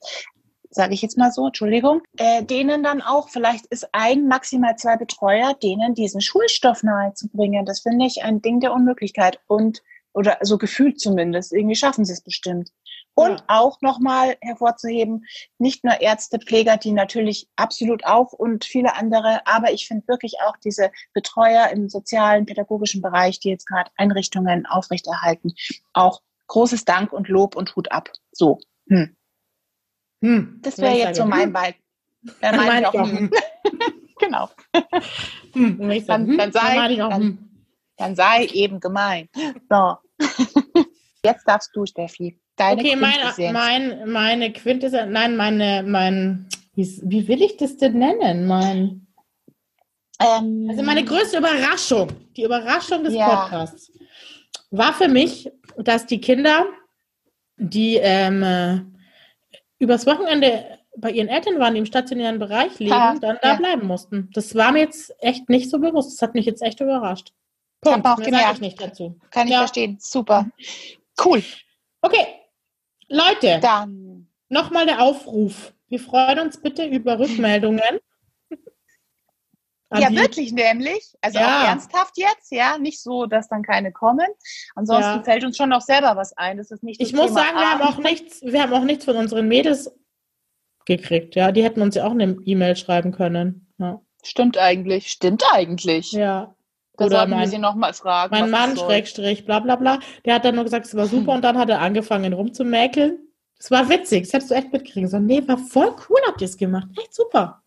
[0.69, 4.97] sage ich jetzt mal so, Entschuldigung, äh, denen dann auch, vielleicht ist ein, maximal zwei
[4.97, 7.65] Betreuer, denen diesen Schulstoff nahezubringen.
[7.65, 9.81] Das finde ich ein Ding der Unmöglichkeit und
[10.13, 11.53] oder so gefühlt zumindest.
[11.53, 12.69] Irgendwie schaffen sie es bestimmt.
[13.15, 13.45] Und ja.
[13.47, 15.25] auch nochmal hervorzuheben,
[15.59, 20.35] nicht nur Ärzte, Pfleger, die natürlich absolut auch und viele andere, aber ich finde wirklich
[20.45, 25.53] auch diese Betreuer im sozialen, pädagogischen Bereich, die jetzt gerade Einrichtungen aufrechterhalten,
[25.93, 28.09] auch großes Dank und Lob und Hut ab.
[28.31, 28.59] So.
[28.89, 29.15] Hm.
[30.23, 30.59] Hm.
[30.61, 31.75] Das wäre jetzt so mein Ball.
[32.41, 33.31] Dann meine ich auch, hm.
[34.19, 34.49] genau.
[35.53, 35.77] Hm.
[36.07, 37.49] Dann, dann, sei, dann,
[37.97, 39.29] dann sei eben gemein.
[39.69, 39.97] So.
[41.25, 42.39] Jetzt darfst du, Steffi.
[42.55, 47.97] Deine okay, meine, mein, meine Quintessenz, nein, meine, mein, wie, wie will ich das denn
[47.97, 48.45] nennen?
[48.45, 49.07] Mein,
[50.19, 53.27] ähm, also meine größte Überraschung, die Überraschung des ja.
[53.27, 53.91] Podcasts,
[54.69, 56.65] war für mich, dass die Kinder,
[57.57, 58.81] die ähm, äh,
[59.79, 63.55] übers Wochenende bei ihren Eltern waren, die im stationären Bereich leben, ha, dann da ja.
[63.55, 64.29] bleiben mussten.
[64.33, 66.13] Das war mir jetzt echt nicht so bewusst.
[66.13, 67.33] Das hat mich jetzt echt überrascht.
[67.81, 68.05] Punkt.
[68.05, 68.55] Hab auch gemerkt.
[68.55, 69.19] Ich nicht dazu.
[69.31, 69.59] Kann ich ja.
[69.59, 69.97] verstehen.
[69.99, 70.47] Super.
[71.23, 71.43] Cool.
[72.01, 72.27] Okay,
[73.09, 75.73] Leute, dann nochmal der Aufruf.
[75.87, 77.99] Wir freuen uns bitte über Rückmeldungen.
[79.95, 81.13] Ja, wirklich nämlich.
[81.21, 81.45] Also ja.
[81.45, 82.77] auch ernsthaft jetzt, ja.
[82.77, 84.27] Nicht so, dass dann keine kommen.
[84.75, 85.23] Ansonsten ja.
[85.23, 86.57] fällt uns schon noch selber was ein.
[86.57, 89.05] Das ist nicht Ich muss Thema sagen, wir haben auch nichts, wir haben auch nichts
[89.05, 89.91] von unseren Mädels
[90.85, 91.51] gekriegt, ja.
[91.51, 93.71] Die hätten uns ja auch eine E-Mail schreiben können.
[93.77, 94.01] Ja.
[94.23, 96.11] Stimmt eigentlich, stimmt eigentlich.
[96.11, 96.55] Ja.
[96.97, 98.31] Da Oder mein, wir sie nochmal fragen.
[98.31, 101.37] Mein Mann, Schrägstrich, bla bla bla, der hat dann nur gesagt, es war super hm.
[101.37, 103.19] und dann hat er angefangen rumzumäkeln.
[103.57, 105.25] Es war witzig, das hättest du echt mitkriegen sollen.
[105.25, 106.87] Nee, war voll cool, habt ihr es gemacht.
[106.99, 107.63] Echt super.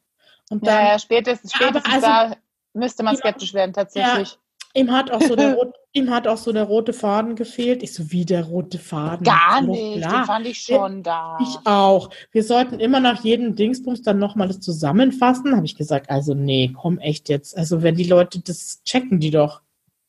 [0.50, 2.36] Und dann, ja, ja, spätestens, spätestens also, da
[2.74, 4.32] müsste man skeptisch werden, tatsächlich.
[4.32, 4.38] Ja,
[4.76, 7.82] Ihm hat auch so der, Rot, ihm hat auch so der rote Faden gefehlt.
[7.82, 9.24] Ich so, wie der rote Faden?
[9.24, 11.38] Gar nicht, den fand ich schon da.
[11.40, 12.10] Ich auch.
[12.30, 15.56] Wir sollten immer nach jedem Dingsbums dann nochmal das zusammenfassen.
[15.56, 17.56] Habe ich gesagt, also nee, komm echt jetzt.
[17.56, 19.62] Also wenn die Leute, das checken die doch.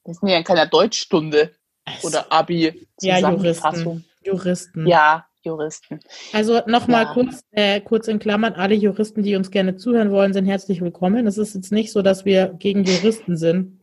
[0.03, 1.51] Das ist ja in keiner Deutschstunde
[1.85, 2.87] also, oder Abi.
[3.01, 4.03] Ja, Juristen.
[4.21, 4.85] Juristen.
[4.85, 6.01] Ja, Juristen.
[6.33, 7.13] Also nochmal ja.
[7.13, 11.25] kurz, äh, kurz in Klammern, alle Juristen, die uns gerne zuhören wollen, sind herzlich willkommen.
[11.25, 13.76] Es ist jetzt nicht so, dass wir gegen Juristen sind.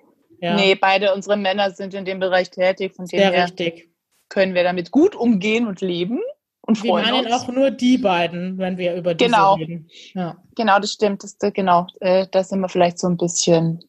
[0.45, 0.57] Ja.
[0.57, 3.89] Nee, beide unsere Männer sind in dem Bereich tätig, von dem Sehr her richtig.
[4.29, 6.21] können wir damit gut umgehen und leben
[6.61, 7.35] und freuen wir meinen uns.
[7.35, 9.55] auch nur die beiden, wenn wir über diese genau.
[9.55, 9.89] reden.
[10.13, 10.37] Ja.
[10.55, 11.25] Genau, das stimmt.
[11.25, 13.83] Das, genau, äh, da sind wir vielleicht so ein bisschen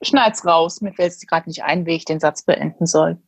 [0.00, 0.80] schneid's raus.
[0.80, 3.18] Mir fällt es gerade nicht ein, wie ich den Satz beenden soll.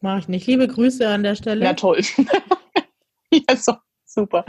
[0.00, 0.46] Mach ich nicht.
[0.46, 1.62] Liebe Grüße an der Stelle.
[1.62, 2.00] Ja, toll.
[3.34, 3.74] ja, so,
[4.06, 4.46] super.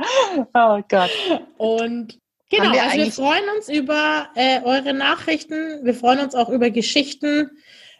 [0.53, 1.11] Oh Gott.
[1.57, 2.17] Und
[2.51, 5.83] Genau, wir also wir freuen uns über äh, eure Nachrichten.
[5.83, 7.49] Wir freuen uns auch über Geschichten,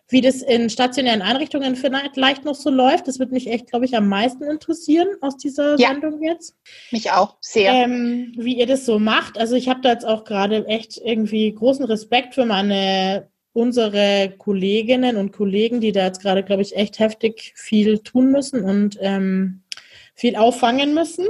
[0.10, 3.08] wie das in stationären Einrichtungen vielleicht noch so läuft.
[3.08, 6.56] Das wird mich echt, glaube ich, am meisten interessieren aus dieser ja, Sendung jetzt.
[6.92, 7.72] Mich auch sehr.
[7.72, 9.40] Ähm, wie ihr das so macht.
[9.40, 15.18] Also ich habe da jetzt auch gerade echt irgendwie großen Respekt für meine unsere Kolleginnen
[15.18, 19.64] und Kollegen, die da jetzt gerade, glaube ich, echt heftig viel tun müssen und ähm,
[20.16, 21.28] viel auffangen müssen.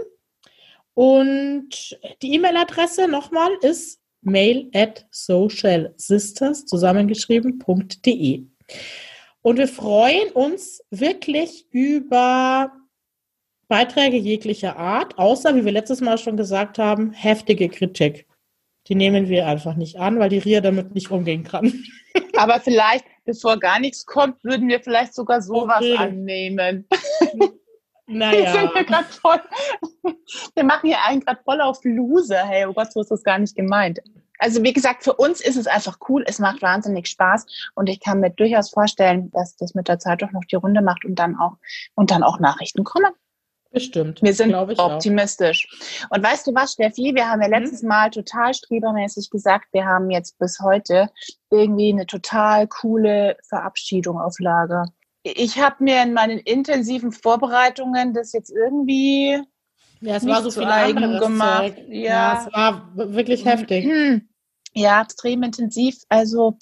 [1.02, 8.44] Und die E-Mail-Adresse nochmal ist mail at socialsisters zusammengeschrieben.de.
[9.42, 12.72] Und wir freuen uns wirklich über
[13.68, 18.28] Beiträge jeglicher Art, außer, wie wir letztes Mal schon gesagt haben, heftige Kritik.
[18.86, 21.84] Die nehmen wir einfach nicht an, weil die Ria damit nicht umgehen kann.
[22.38, 25.98] Aber vielleicht, bevor gar nichts kommt, würden wir vielleicht sogar sowas okay.
[25.98, 26.88] annehmen.
[28.12, 28.32] Naja.
[28.42, 29.42] Wir, sind hier voll,
[30.56, 32.46] wir machen hier einen gerade voll auf Loser.
[32.46, 34.00] Hey, oh Gott, so ist das gar nicht gemeint.
[34.38, 36.24] Also wie gesagt, für uns ist es einfach cool.
[36.26, 40.22] Es macht wahnsinnig Spaß und ich kann mir durchaus vorstellen, dass das mit der Zeit
[40.22, 41.58] doch noch die Runde macht und dann auch
[41.96, 43.12] und dann auch Nachrichten kommen.
[43.72, 44.22] Bestimmt.
[44.22, 45.68] Wir sind optimistisch.
[46.10, 46.18] Auch.
[46.18, 47.14] Und weißt du was, Steffi?
[47.16, 47.54] Wir haben ja mhm.
[47.54, 51.10] letztes Mal total strebermäßig gesagt, wir haben jetzt bis heute
[51.52, 54.92] irgendwie eine total coole Verabschiedung auf Lager
[55.24, 59.42] ich habe mir in meinen intensiven Vorbereitungen das jetzt irgendwie
[60.02, 61.76] ja, es war so viel eigen gemacht.
[61.88, 62.04] Ja.
[62.04, 62.46] ja.
[62.46, 63.88] es war wirklich heftig.
[64.74, 65.98] Ja, extrem intensiv.
[66.08, 66.58] Also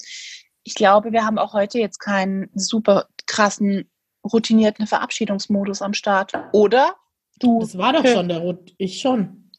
[0.64, 3.88] ich glaube, wir haben auch heute jetzt keinen super krassen,
[4.24, 6.32] routinierten Verabschiedungsmodus am Start.
[6.52, 6.96] Oder?
[7.38, 7.60] Du.
[7.60, 8.74] Das war doch schon der Rot.
[8.78, 9.52] Ich schon.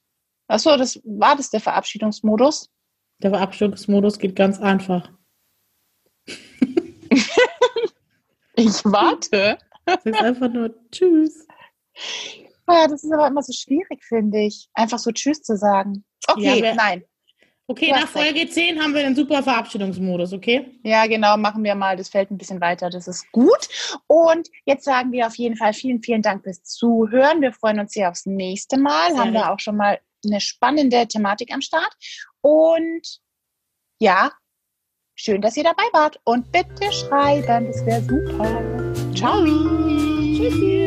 [0.50, 2.70] Achso, das war das der Verabschiedungsmodus?
[3.24, 5.10] Der Verabschiedungsmodus geht ganz einfach.
[8.62, 9.58] Ich warte.
[9.86, 11.48] Das ist einfach nur Tschüss.
[12.70, 14.70] Ja, das ist aber immer so schwierig, finde ich.
[14.74, 16.06] Einfach so Tschüss zu sagen.
[16.28, 17.04] Okay, ja, nein.
[17.68, 20.78] Okay, nach Folge 10 haben wir den super Verabschiedungsmodus, okay?
[20.84, 21.96] Ja, genau, machen wir mal.
[21.96, 22.90] Das fällt ein bisschen weiter.
[22.90, 23.70] Das ist gut.
[24.08, 27.42] Und jetzt sagen wir auf jeden Fall vielen, vielen Dank fürs Zuhören.
[27.42, 29.12] Wir freuen uns sehr aufs nächste Mal.
[29.12, 31.94] Sehr haben wir auch schon mal eine spannende Thematik am Start.
[32.42, 33.20] Und
[34.00, 34.32] ja,
[35.22, 36.20] schön, dass ihr dabei wart.
[36.24, 38.62] Und bitte schreiben, das wäre super.
[39.16, 39.44] Ciao.
[39.44, 40.81] Tschüssi.